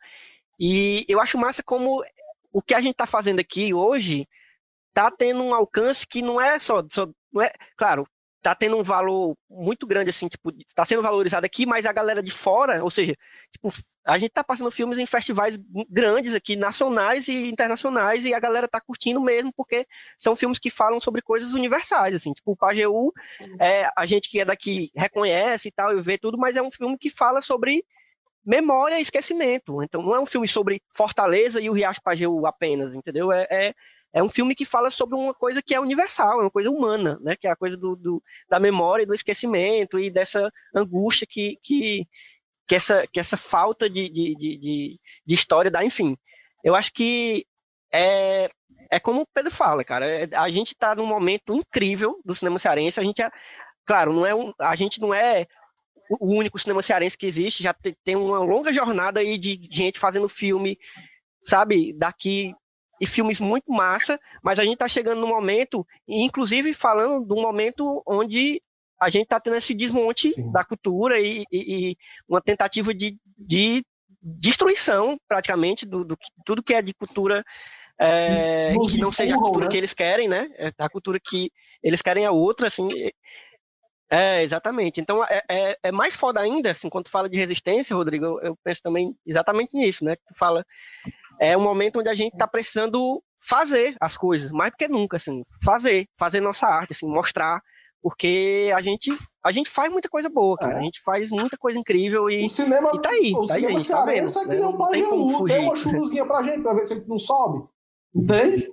[0.60, 2.04] E eu acho massa como
[2.52, 4.28] o que a gente está fazendo aqui hoje
[4.94, 8.08] tá tendo um alcance que não é só, só não é, claro,
[8.42, 12.24] tá tendo um valor muito grande, assim, tipo, tá sendo valorizado aqui, mas a galera
[12.24, 13.16] de fora, ou seja,
[13.52, 13.70] tipo,
[14.10, 18.68] a gente tá passando filmes em festivais grandes aqui, nacionais e internacionais, e a galera
[18.68, 19.86] tá curtindo mesmo, porque
[20.18, 23.14] são filmes que falam sobre coisas universais, assim, tipo, o Pajeú,
[23.60, 26.72] é, a gente que é daqui reconhece e tal, e vê tudo, mas é um
[26.72, 27.86] filme que fala sobre
[28.43, 32.95] memória e esquecimento, então não é um filme sobre Fortaleza e o Riacho Pajeú apenas,
[32.95, 33.32] entendeu?
[33.32, 33.74] É, é
[34.12, 37.20] é um filme que fala sobre uma coisa que é universal, é uma coisa humana,
[37.22, 37.36] né?
[37.36, 41.60] Que é a coisa do, do da memória e do esquecimento e dessa angústia que,
[41.62, 42.07] que,
[42.70, 46.16] que, essa, que essa falta de, de, de, de história dá, enfim.
[46.64, 47.44] Eu acho que
[47.92, 48.48] é,
[48.92, 50.08] é como o Pedro fala, cara.
[50.08, 53.00] É, a gente está num momento incrível do cinema cearense.
[53.00, 53.32] A gente, é,
[53.88, 55.48] claro, não é um, a gente não é
[56.22, 57.64] o único cinema cearense que existe.
[57.64, 60.78] Já tem uma longa jornada aí de gente fazendo filme,
[61.42, 61.92] sabe?
[61.94, 62.54] Daqui
[63.02, 67.42] e filmes muito massa, mas a gente está chegando no momento, inclusive falando de um
[67.42, 68.62] momento onde
[69.00, 70.52] a gente está tendo esse desmonte Sim.
[70.52, 71.97] da cultura e, e, e,
[72.28, 73.84] uma tentativa de, de
[74.22, 77.43] destruição, praticamente, do, do tudo que é de cultura
[77.97, 79.72] é, que não seja a cultura né?
[79.72, 80.50] que eles querem, né?
[80.58, 81.52] É a cultura que
[81.84, 82.89] eles querem é outra, assim.
[84.10, 85.00] É, exatamente.
[85.00, 88.39] Então, é, é, é, mais foda ainda, assim, quando tu fala de resistência, Rodrigo, eu,
[88.41, 90.16] eu penso também exatamente nisso, né?
[90.16, 90.66] Tu fala
[91.39, 95.16] é um momento onde a gente está precisando fazer as coisas, mais do que nunca,
[95.16, 97.62] assim, fazer, fazer nossa arte, assim, mostrar,
[98.02, 99.12] porque a gente,
[99.43, 100.78] a gente faz muita coisa boa, cara, é.
[100.78, 103.74] a gente faz muita coisa incrível e, o cinema, e tá aí, o tá cinema
[103.74, 104.66] aí, cearense tá vendo, é que né?
[104.66, 105.56] não, não tem como fugir.
[105.56, 107.68] Tem uma churuzinha pra gente, pra ver se a gente não sobe,
[108.16, 108.72] entende?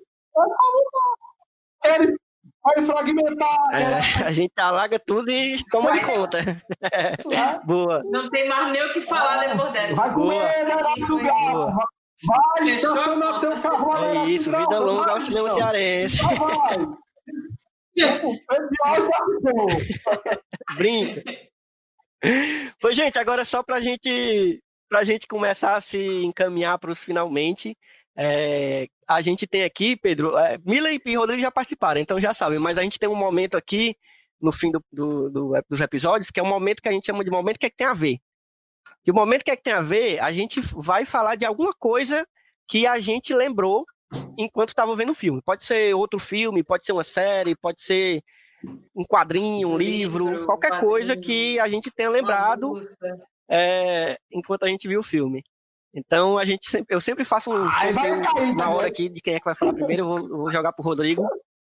[2.62, 3.58] Vai fragmentar.
[3.72, 6.38] É, a gente alaga tudo e toma de conta.
[7.64, 8.02] Boa.
[8.10, 9.94] Não tem mais nem o que falar depois dessa.
[9.94, 11.72] Vai comer, né, do gato.
[12.24, 13.94] Vai, tocando até o carro.
[13.94, 16.22] É isso, vida longa ao cinema cearense.
[16.22, 16.96] Vai.
[20.76, 21.22] Brinca.
[22.80, 27.76] Pois, gente, agora só pra gente, pra gente começar a se encaminhar para os finalmente.
[28.16, 32.58] É, a gente tem aqui, Pedro, é, Mila e Rodrigo já participaram, então já sabem,
[32.58, 33.94] mas a gente tem um momento aqui
[34.40, 37.24] no fim do, do, do, dos episódios, que é um momento que a gente chama
[37.24, 38.18] de momento que é que tem a ver.
[39.06, 41.72] E o momento que é que tem a ver, a gente vai falar de alguma
[41.74, 42.26] coisa
[42.68, 43.84] que a gente lembrou
[44.36, 45.42] enquanto estava vendo o filme.
[45.42, 48.22] Pode ser outro filme, pode ser uma série, pode ser
[48.94, 52.74] um quadrinho, um, um livro, livro, qualquer quadrinho, coisa que a gente tenha lembrado
[53.48, 55.42] é, enquanto a gente viu o filme.
[55.94, 59.08] Então a gente sempre, eu sempre faço um Aí vai sorteio cair na hora aqui
[59.08, 60.02] de quem é que vai falar primeiro.
[60.02, 61.26] Eu vou, vou jogar pro Rodrigo.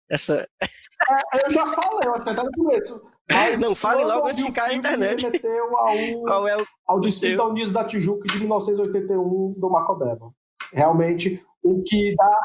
[0.09, 3.03] Essa, É, eu já falei, eu até no começo.
[3.29, 5.41] Mas Não, fale logo antes de cair filme, na internet.
[5.71, 6.65] ao, qual é o.
[6.85, 7.45] ao Desfile Teu.
[7.45, 10.31] da Unidos da Tijuca de 1981 do Macobeba.
[10.71, 12.39] Realmente, o que dá.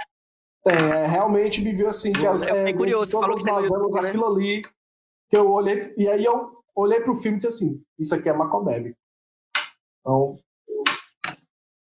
[0.67, 4.03] É, realmente me viu assim, que Eu as, fiquei é, curioso, falou que mazelas, YouTube,
[4.03, 4.09] né?
[4.09, 4.63] aquilo ali,
[5.31, 8.33] que eu olhei, e aí eu olhei pro filme e disse assim, isso aqui é
[8.33, 8.95] Macobebe.
[10.01, 10.37] Então,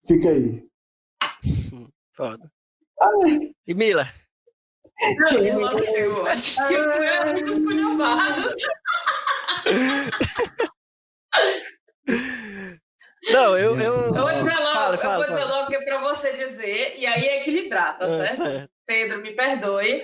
[0.06, 0.66] fica aí.
[2.12, 2.50] Foda.
[3.66, 4.06] E Mila?
[5.18, 8.54] Não, e logo eu acho que foi muito esculhambado.
[13.30, 13.78] Não, eu.
[13.78, 16.32] Eu, Eu vou dizer logo, Fala, eu fala, vou dizer logo que é pra você
[16.32, 18.44] dizer, e aí é equilibrar, tá Ah, certo?
[18.44, 18.70] certo.
[18.86, 20.02] Pedro, me perdoe.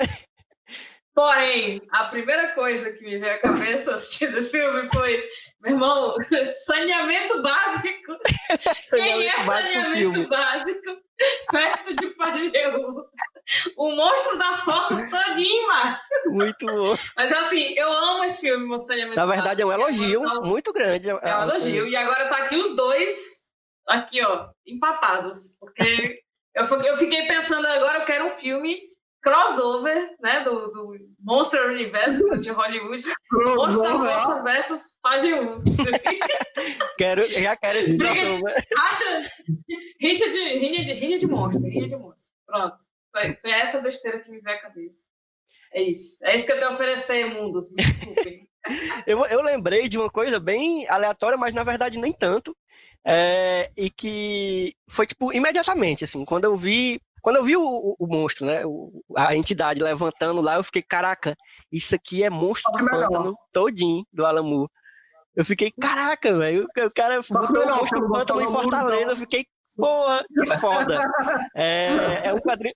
[1.14, 5.26] Porém, a primeira coisa que me veio à cabeça assistindo o filme foi,
[5.60, 6.14] meu irmão,
[6.52, 8.16] saneamento básico.
[8.94, 10.96] Quem é Saneamento básico
[11.50, 13.04] perto de Pajeú?
[13.78, 16.02] O monstro da fossa todinho embaixo.
[16.26, 16.96] Muito bom.
[17.16, 20.04] Mas assim, eu amo esse filme, saneamento Na verdade, é um básico.
[20.04, 21.08] elogio muito grande.
[21.08, 21.86] É um elogio.
[21.86, 23.46] E agora tá aqui os dois,
[23.86, 25.56] aqui, ó, empatados.
[25.60, 26.20] Porque
[26.56, 28.80] eu, eu fiquei pensando agora, eu quero um filme
[29.22, 33.04] crossover, né, do, do Monster Universe de Hollywood.
[33.56, 35.56] Monstro da Força versus Pajeú.
[36.98, 38.54] Quero, já quero esse crossover.
[38.76, 39.30] Acha?
[40.00, 42.34] Rixa de, rinha de, rinha de monstro, rinha de monstro.
[42.44, 42.74] Pronto.
[43.20, 45.08] Foi, foi essa besteira que me veio à cabeça.
[45.72, 46.24] É isso.
[46.24, 47.66] É isso que eu tenho a oferecer, mundo.
[47.70, 48.46] Me desculpem.
[49.06, 52.54] Eu, eu lembrei de uma coisa bem aleatória, mas na verdade nem tanto.
[53.06, 57.00] É, e que foi tipo imediatamente, assim, quando eu vi.
[57.22, 58.66] Quando eu vi o, o- o monstro, né?
[58.66, 61.34] o- a entidade levantando lá, eu fiquei, caraca,
[61.72, 63.08] isso aqui é monstro do melhor.
[63.08, 64.68] pântano todinho do Alamu.
[65.34, 66.66] Eu fiquei, caraca, velho.
[66.84, 68.96] O cara botou o monstro do pântano em Fortaleza.
[69.00, 69.10] então.
[69.12, 69.46] Eu fiquei,
[69.76, 71.00] porra, que foda.
[71.56, 72.74] É, é um quadrinho.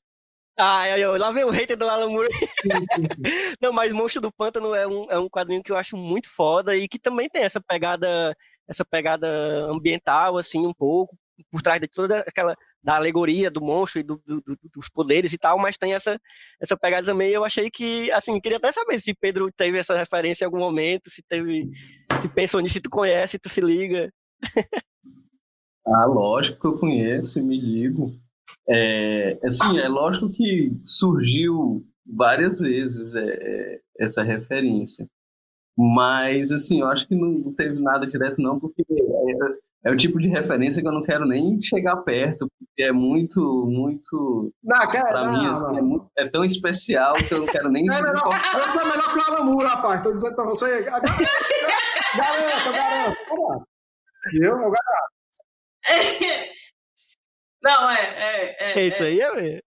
[0.56, 2.28] Ah, aí, ó, lá vem o hater do Alan Moore.
[3.60, 6.76] Não, mas Monstro do Pântano é um, é um quadrinho que eu acho muito foda
[6.76, 8.36] e que também tem essa pegada,
[8.68, 9.26] essa pegada
[9.70, 11.16] ambiental, assim, um pouco,
[11.50, 15.32] por trás de toda aquela da alegoria do monstro e do- do- do- dos poderes
[15.32, 16.20] e tal, mas tem essa,
[16.60, 17.30] essa pegada também.
[17.30, 21.08] Eu achei que, assim, queria até saber se Pedro teve essa referência em algum momento,
[21.08, 21.70] se teve,
[22.20, 24.12] se pensou nisso, se tu conhece, tu se liga.
[25.86, 28.12] Ah, lógico que eu conheço e me ligo.
[28.68, 35.06] É, assim, é lógico que surgiu várias vezes é, é, essa referência.
[35.76, 40.18] Mas, assim, eu acho que não, teve nada direto, não, porque é, é o tipo
[40.20, 44.52] de referência que eu não quero nem chegar perto, porque é muito, muito.
[44.62, 47.46] Não, quer, Pra não, mim, não, assim, é, muito- é tão especial que eu não
[47.46, 47.86] quero nem.
[47.88, 50.02] É melhor, eu sou melhor que o Alan Moore, rapaz.
[50.02, 50.82] Tô dizendo pra você.
[50.82, 51.06] Garanto,
[52.66, 53.16] eu garanto.
[53.28, 53.62] Vamos
[54.40, 55.12] Eu, eu garanto.
[57.62, 58.02] Não, é.
[58.02, 59.60] É, é, É isso aí, é,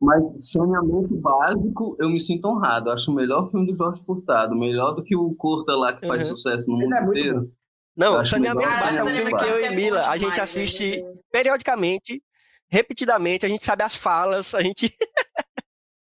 [0.00, 2.90] Mas saneamento básico, eu me sinto honrado.
[2.90, 6.28] Acho o melhor filme do Jorge Furtado, melhor do que o Curta lá que faz
[6.28, 6.36] Uhum.
[6.36, 7.52] sucesso no mundo é inteiro.
[7.96, 8.84] Não, Acho Saneamento legal.
[8.84, 12.22] Básico é um filme que eu Saneamento e é Mila, a gente demais, assiste periodicamente,
[12.70, 14.94] repetidamente, a gente sabe as falas, a gente.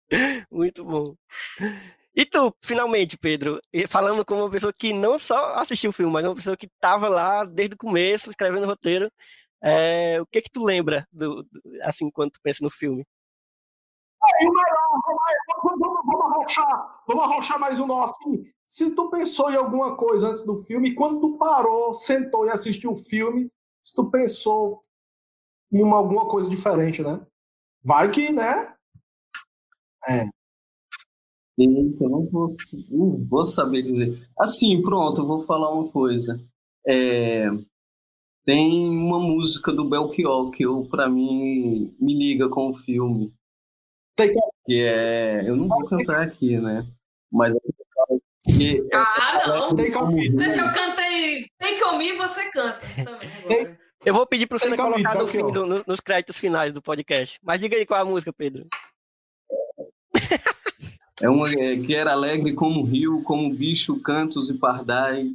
[0.51, 1.15] Muito bom.
[2.15, 6.23] E tu, finalmente, Pedro, falando como uma pessoa que não só assistiu o filme, mas
[6.25, 9.11] uma pessoa que estava lá desde o começo, escrevendo o roteiro,
[9.65, 11.49] é, o que que tu lembra, do, do-
[11.83, 13.05] assim, quando tu pensa no filme?
[14.39, 14.53] Melhor,
[15.63, 18.45] vamos, vamos, vamos arrochar, vamos arrochar mais um nó assim.
[18.65, 22.91] Se tu pensou em alguma coisa antes do filme, quando tu parou, sentou e assistiu
[22.91, 23.51] o filme,
[23.83, 24.81] se tu pensou
[25.71, 27.25] em uma, alguma coisa diferente, né?
[27.83, 28.73] Vai que, né?
[31.57, 32.51] Eita, eu não vou,
[32.89, 34.27] não vou saber dizer.
[34.37, 36.39] Assim, pronto, eu vou falar uma coisa.
[36.85, 37.47] É,
[38.45, 43.33] tem uma música do Belchior que eu, pra mim, me liga com o filme.
[44.15, 45.41] Tem que- Que é.
[45.47, 46.85] Eu não vou cantar aqui, né?
[47.31, 47.59] Mas é
[48.57, 49.75] que Ah, não.
[49.75, 50.35] Tem que ouvir.
[50.35, 51.49] Deixa eu cantei.
[51.59, 53.77] Tem que ouvir, você canta também agora.
[54.05, 56.81] Eu vou pedir para você Tem colocar no fim, do- no- nos créditos finais do
[56.81, 57.39] podcast.
[57.43, 58.67] Mas diga aí qual é a música, Pedro.
[61.21, 65.31] É uma é, que era alegre como o rio, como bicho, cantos e pardais.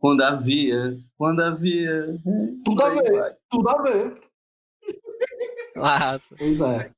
[0.00, 1.90] Quando havia, quando havia.
[1.90, 3.12] é, Tudo a ver.
[3.12, 3.36] vai.
[3.50, 4.20] Tudo a ver.
[5.76, 6.92] Ah, Pois é.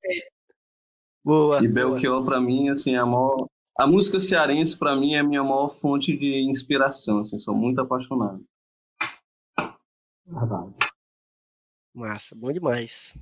[1.24, 1.62] boa.
[1.62, 1.68] E.
[1.68, 3.48] Belchior, pra mim, assim, é a maior.
[3.78, 7.20] A música cearense, pra mim, é a minha maior fonte de inspiração.
[7.20, 8.44] Assim, sou muito apaixonado.
[10.26, 10.74] Verdade.
[11.94, 13.12] Massa, bom demais.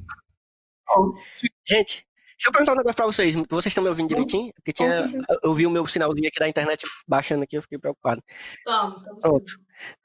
[0.87, 1.14] Bom,
[1.66, 2.07] Gente,
[2.41, 3.34] Deixa eu perguntar um negócio pra vocês.
[3.34, 4.51] Vocês estão me ouvindo direitinho?
[4.55, 5.12] Porque tinha,
[5.43, 8.24] eu vi o meu sinalzinho aqui da internet baixando aqui, eu fiquei preocupado.
[8.64, 9.53] Tamo, tamo Pronto.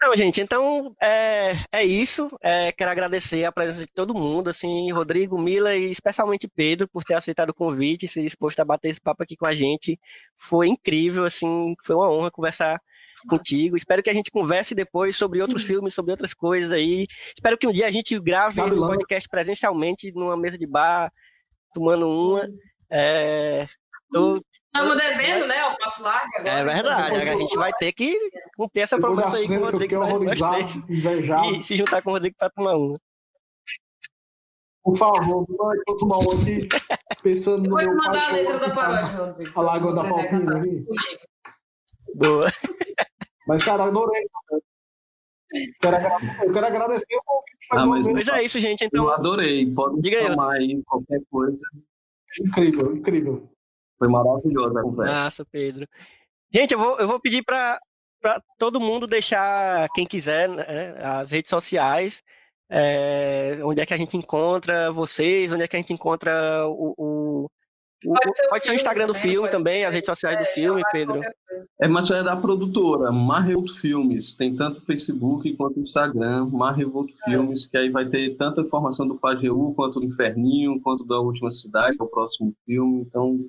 [0.01, 2.27] Não, gente, então é, é isso.
[2.43, 7.05] É, quero agradecer a presença de todo mundo, assim, Rodrigo, Mila e especialmente Pedro por
[7.05, 9.97] ter aceitado o convite, se disposto a bater esse papo aqui com a gente.
[10.35, 12.81] Foi incrível, assim, foi uma honra conversar
[13.29, 13.77] contigo.
[13.77, 17.07] Espero que a gente converse depois sobre outros filmes, sobre outras coisas aí.
[17.33, 18.87] Espero que um dia a gente grave esse lá.
[18.87, 21.09] podcast presencialmente numa mesa de bar,
[21.75, 22.47] tomando uma.
[22.89, 23.67] É,
[24.11, 24.41] tô-
[24.73, 25.65] Estamos devendo, né?
[25.67, 26.49] O passo largo agora.
[26.49, 28.13] é verdade, a gente vai ter que
[28.57, 29.95] cumprir essa promessa aí com o eu Rodrigo.
[29.95, 31.55] nós horrorizado, invejado.
[31.55, 32.99] E se juntar com o Rodrigo pra tomar uma.
[34.83, 35.45] Por favor,
[35.87, 36.67] eu tomar um aqui,
[37.23, 38.33] pensando no meu mandar a pai.
[38.33, 39.59] letra da paródia, Rodrigo.
[39.59, 40.85] A Lagoa da a Palpina ali.
[42.13, 42.47] Boa.
[43.47, 44.23] Mas, cara, adorei.
[45.79, 45.95] Quero
[46.43, 48.25] eu quero agradecer o convite Ah, mas- vez.
[48.27, 48.81] Pois é isso, gente.
[48.83, 49.65] Eu Então, adorei.
[49.73, 50.27] Pode Diga aí.
[50.27, 51.61] chamar aí qualquer coisa.
[52.41, 53.49] Incrível, incrível.
[53.97, 55.13] Foi maravilhosa a conversa.
[55.13, 55.87] massa, Pedro.
[56.53, 57.79] Gente, eu vou, eu vou pedir para
[58.57, 62.21] todo mundo deixar, quem quiser, né, as redes sociais,
[62.69, 67.45] é, onde é que a gente encontra vocês, onde é que a gente encontra o-
[68.03, 69.85] Pode ser o pode ser o filme Instagram do também, filme também, ser.
[69.85, 71.21] as redes sociais do É, filme, chamar Pedro.
[71.81, 74.35] É, mas é da produtora, Marrevolt Filmes.
[74.35, 79.07] Tem tanto o Facebook quanto o Instagram, Marrevolt Filmes, que aí vai ter tanta informação
[79.07, 83.01] do Pajeú, quanto do Inferninho, quanto da Última Cidade, que é o próximo filme.
[83.01, 83.39] Então,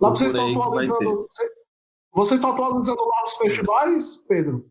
[0.00, 1.28] Lá vocês estão atualizando.
[1.30, 1.50] você-
[2.12, 4.66] Vocês estão atualizando lá os festivais, Pedro?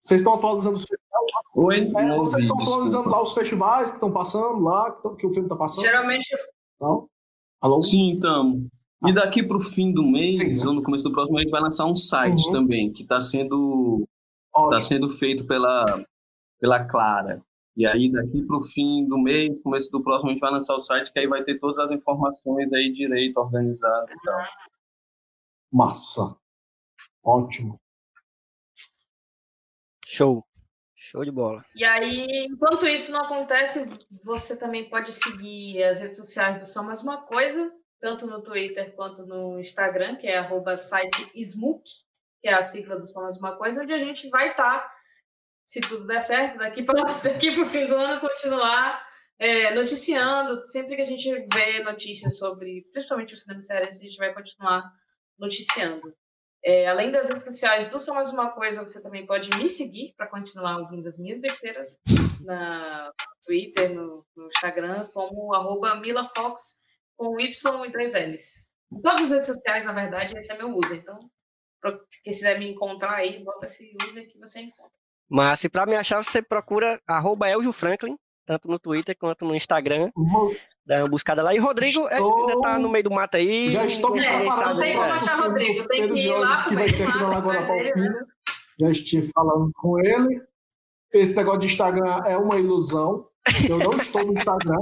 [0.00, 1.06] Vocês estão atualizando os festivais?
[1.54, 3.10] Oi, É, não vocês estão atualizando desculpa.
[3.10, 5.84] lá os festivais que estão passando lá, que, tão- que o filme está passando?
[5.84, 6.28] Geralmente,
[6.80, 7.08] Não?
[7.66, 7.82] Alô?
[7.82, 8.64] Sim, então.
[9.04, 10.64] E daqui para o fim do mês, Sim.
[10.64, 12.52] ou no começo do próximo mês, vai lançar um site Uhum.
[12.52, 14.06] também, que está sendo
[14.48, 14.82] está Ótimo.
[14.82, 15.84] sendo feito pela,
[16.60, 17.42] pela Clara.
[17.76, 20.76] E aí, daqui para o fim do mês, começo do próximo, a gente vai lançar
[20.76, 24.40] o site, que aí vai ter todas as informações aí direito, organizado e tal.
[25.72, 26.36] Massa.
[27.24, 27.80] Ótimo.
[30.06, 30.45] Show.
[31.16, 31.64] Show de bola.
[31.74, 33.88] E aí, enquanto isso não acontece,
[34.22, 38.94] você também pode seguir as redes sociais do Só Mais Uma Coisa, tanto no Twitter
[38.94, 43.56] quanto no Instagram, que é arroba site que é a sigla do Só Mais Uma
[43.56, 44.86] Coisa, onde a gente vai estar,
[45.66, 49.02] se tudo der certo, daqui para daqui o fim do ano, continuar
[49.38, 50.62] é, noticiando.
[50.66, 54.84] Sempre que a gente vê notícias sobre, principalmente o cinema cearense, a gente vai continuar
[55.38, 56.14] noticiando.
[56.68, 60.12] É, além das redes sociais do Só Mais Uma Coisa, você também pode me seguir
[60.16, 62.00] para continuar ouvindo as minhas besteiras
[62.44, 63.12] na
[63.44, 66.78] Twitter, no, no Instagram, como arroba milafox
[67.16, 68.72] com Y e três L's.
[68.92, 70.98] Em todas as redes sociais, na verdade, esse é meu user.
[70.98, 71.30] Então,
[71.80, 74.90] pra quem quiser me encontrar aí, bota esse user que você encontra.
[75.30, 79.54] Mas se para me achar, você procura arroba Elgio Franklin, tanto no Twitter quanto no
[79.54, 80.10] Instagram.
[80.86, 81.54] Dá uma buscada lá.
[81.54, 83.70] E Rodrigo é, Estou- ainda tá no meio do mato aí.
[83.72, 86.74] Já estou me É, não tem como achar Rodrigo, tem que ir lá que pro
[86.74, 88.26] vai meio ser do aqui na mato Lagoa da atrás dele, Palpina.
[88.78, 90.42] Já estive falando com ele.
[91.12, 93.26] Esse negócio de Instagram é uma ilusão.
[93.68, 94.80] Eu não estou no Instagram.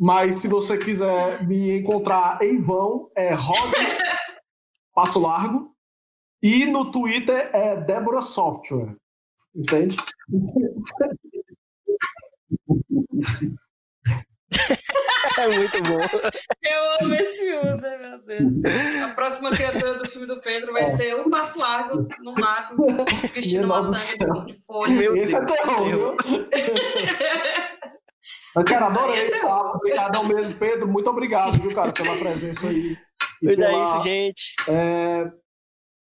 [0.00, 3.56] Mas se você quiser me encontrar em vão, é Rod
[4.94, 5.74] Passo Largo.
[6.40, 8.94] E no Twitter é Débora Software.
[9.56, 9.96] Entende?
[15.38, 15.98] É muito bom.
[16.62, 19.02] Eu amo esse user, meu Deus.
[19.04, 22.74] A próxima criatura do filme do Pedro vai ser um passo largo no mato,
[23.32, 24.44] vestindo Meu uma Deus do tanga céu.
[24.46, 24.94] de folha.
[24.94, 26.48] Meu Esse é Deus, terror, meu viu?
[28.54, 29.30] Mas, cara, adorei.
[29.30, 29.72] Tá?
[29.74, 30.88] Obrigadão mesmo, Pedro.
[30.88, 32.96] Muito obrigado, viu, cara, pela presença aí.
[33.42, 34.54] E Pois é pela- isso, gente.
[34.68, 35.30] é,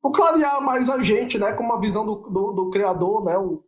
[0.01, 3.63] por clarear mais a gente, né, com uma visão do, do, do criador, né, o-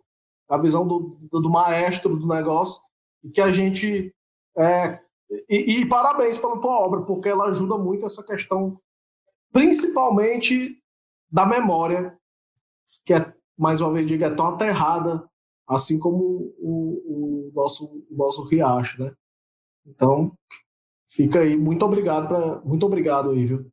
[0.49, 2.81] a visão do, do, do maestro do negócio,
[3.23, 4.13] e que a gente
[4.57, 4.99] é,
[5.49, 8.79] e, e parabéns pela tua obra, porque ela ajuda muito essa questão,
[9.51, 10.81] principalmente
[11.29, 12.17] da memória,
[13.05, 15.27] que é mais uma vez é tão aterrada,
[15.67, 19.13] assim como o, o nosso o nosso riacho, né?
[19.85, 20.35] Então,
[21.07, 23.71] fica aí, muito obrigado pra, muito obrigado viu?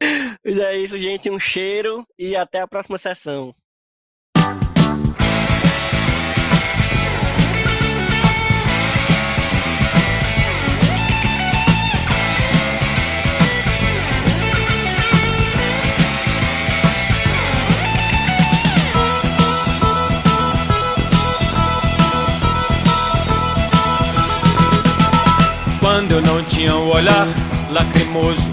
[0.44, 1.30] Pois é isso, gente.
[1.30, 3.54] Um cheiro e até a próxima sessão.
[25.92, 27.28] Quando eu não tinha o olhar
[27.70, 28.50] lacrimoso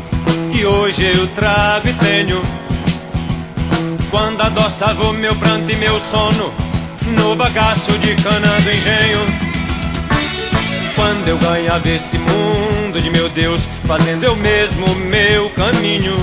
[0.51, 2.41] que hoje eu trago e tenho.
[4.11, 6.53] Quando adoçava o meu pranto e meu sono
[7.17, 9.19] no bagaço de cana do engenho.
[10.95, 16.15] Quando eu ganhava esse mundo de meu Deus, fazendo eu mesmo o meu caminho.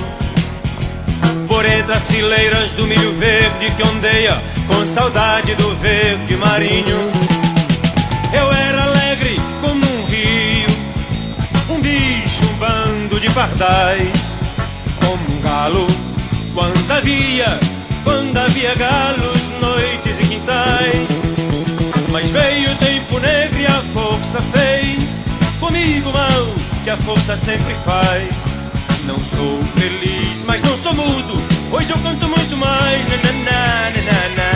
[1.49, 7.11] Por entre as fileiras do milho verde que ondeia, com saudade do verde marinho.
[8.35, 8.96] Eu era
[13.21, 14.41] de pardais,
[15.01, 15.87] como um galo.
[16.55, 17.59] Quando havia,
[18.05, 21.23] quando havia galos, noites e quintais.
[22.11, 25.25] Mas veio o tempo negro e a força fez
[25.59, 26.47] comigo mal
[26.85, 28.29] que a força sempre faz.
[29.05, 31.43] Não sou feliz, mas não sou mudo.
[31.73, 33.03] Hoje eu canto muito mais.
[33.09, 33.17] Na,
[33.47, 34.53] na, na.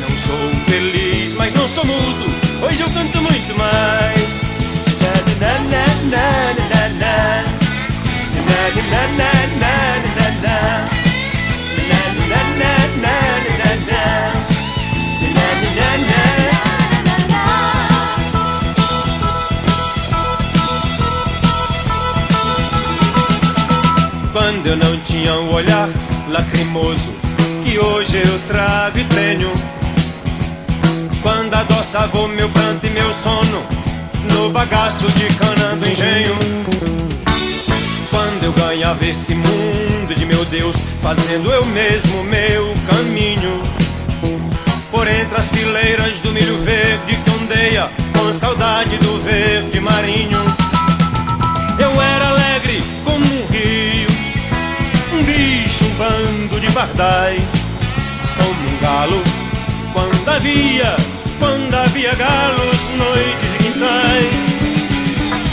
[0.00, 2.34] Não sou feliz, mas não sou mudo.
[2.64, 4.42] Hoje eu canto muito mais.
[24.32, 25.88] Quando eu não tinha um olhar
[26.28, 27.12] lacrimoso
[27.64, 29.52] que hoje eu trago e tenho.
[31.22, 33.82] Quando adoçava o meu pranto e meu sono
[34.30, 36.36] no bagaço de cana do engenho.
[38.10, 43.62] Quando eu ganhava esse mundo de meu Deus, fazendo eu mesmo meu caminho.
[44.90, 50.38] Por entre as fileiras do milho verde que ondeia com saudade do verde marinho.
[51.78, 54.08] Eu era alegre como um rio,
[55.14, 57.42] um bicho, um bando de pardais,
[58.36, 59.22] como um galo.
[59.92, 60.96] Quando havia,
[61.38, 64.30] quando havia galos, noites e.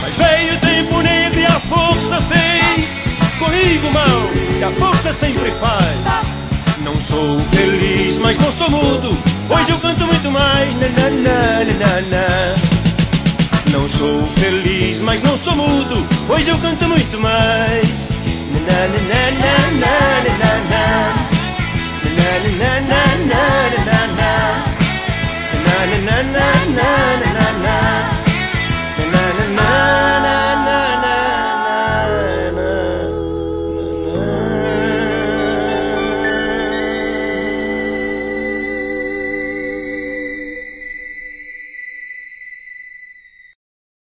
[0.02, 2.90] Mas veio o tempo negro e a força fez
[3.38, 6.28] comigo mal, que a força sempre faz.
[6.84, 9.18] Não sou feliz, mas não sou mudo.
[9.50, 10.74] Hoje eu canto muito mais.
[10.76, 12.56] Na, na, na, na, na.
[13.72, 16.06] Não sou feliz, mas não sou mudo.
[16.28, 18.12] Hoje eu canto muito mais.
[18.52, 19.96] Na, na, na, na, na,
[20.38, 20.86] na, na.
[22.16, 23.52] Na, na, na, na, na,
[23.86, 24.32] na, na.
[25.66, 27.29] Na, na, na, na, na, na.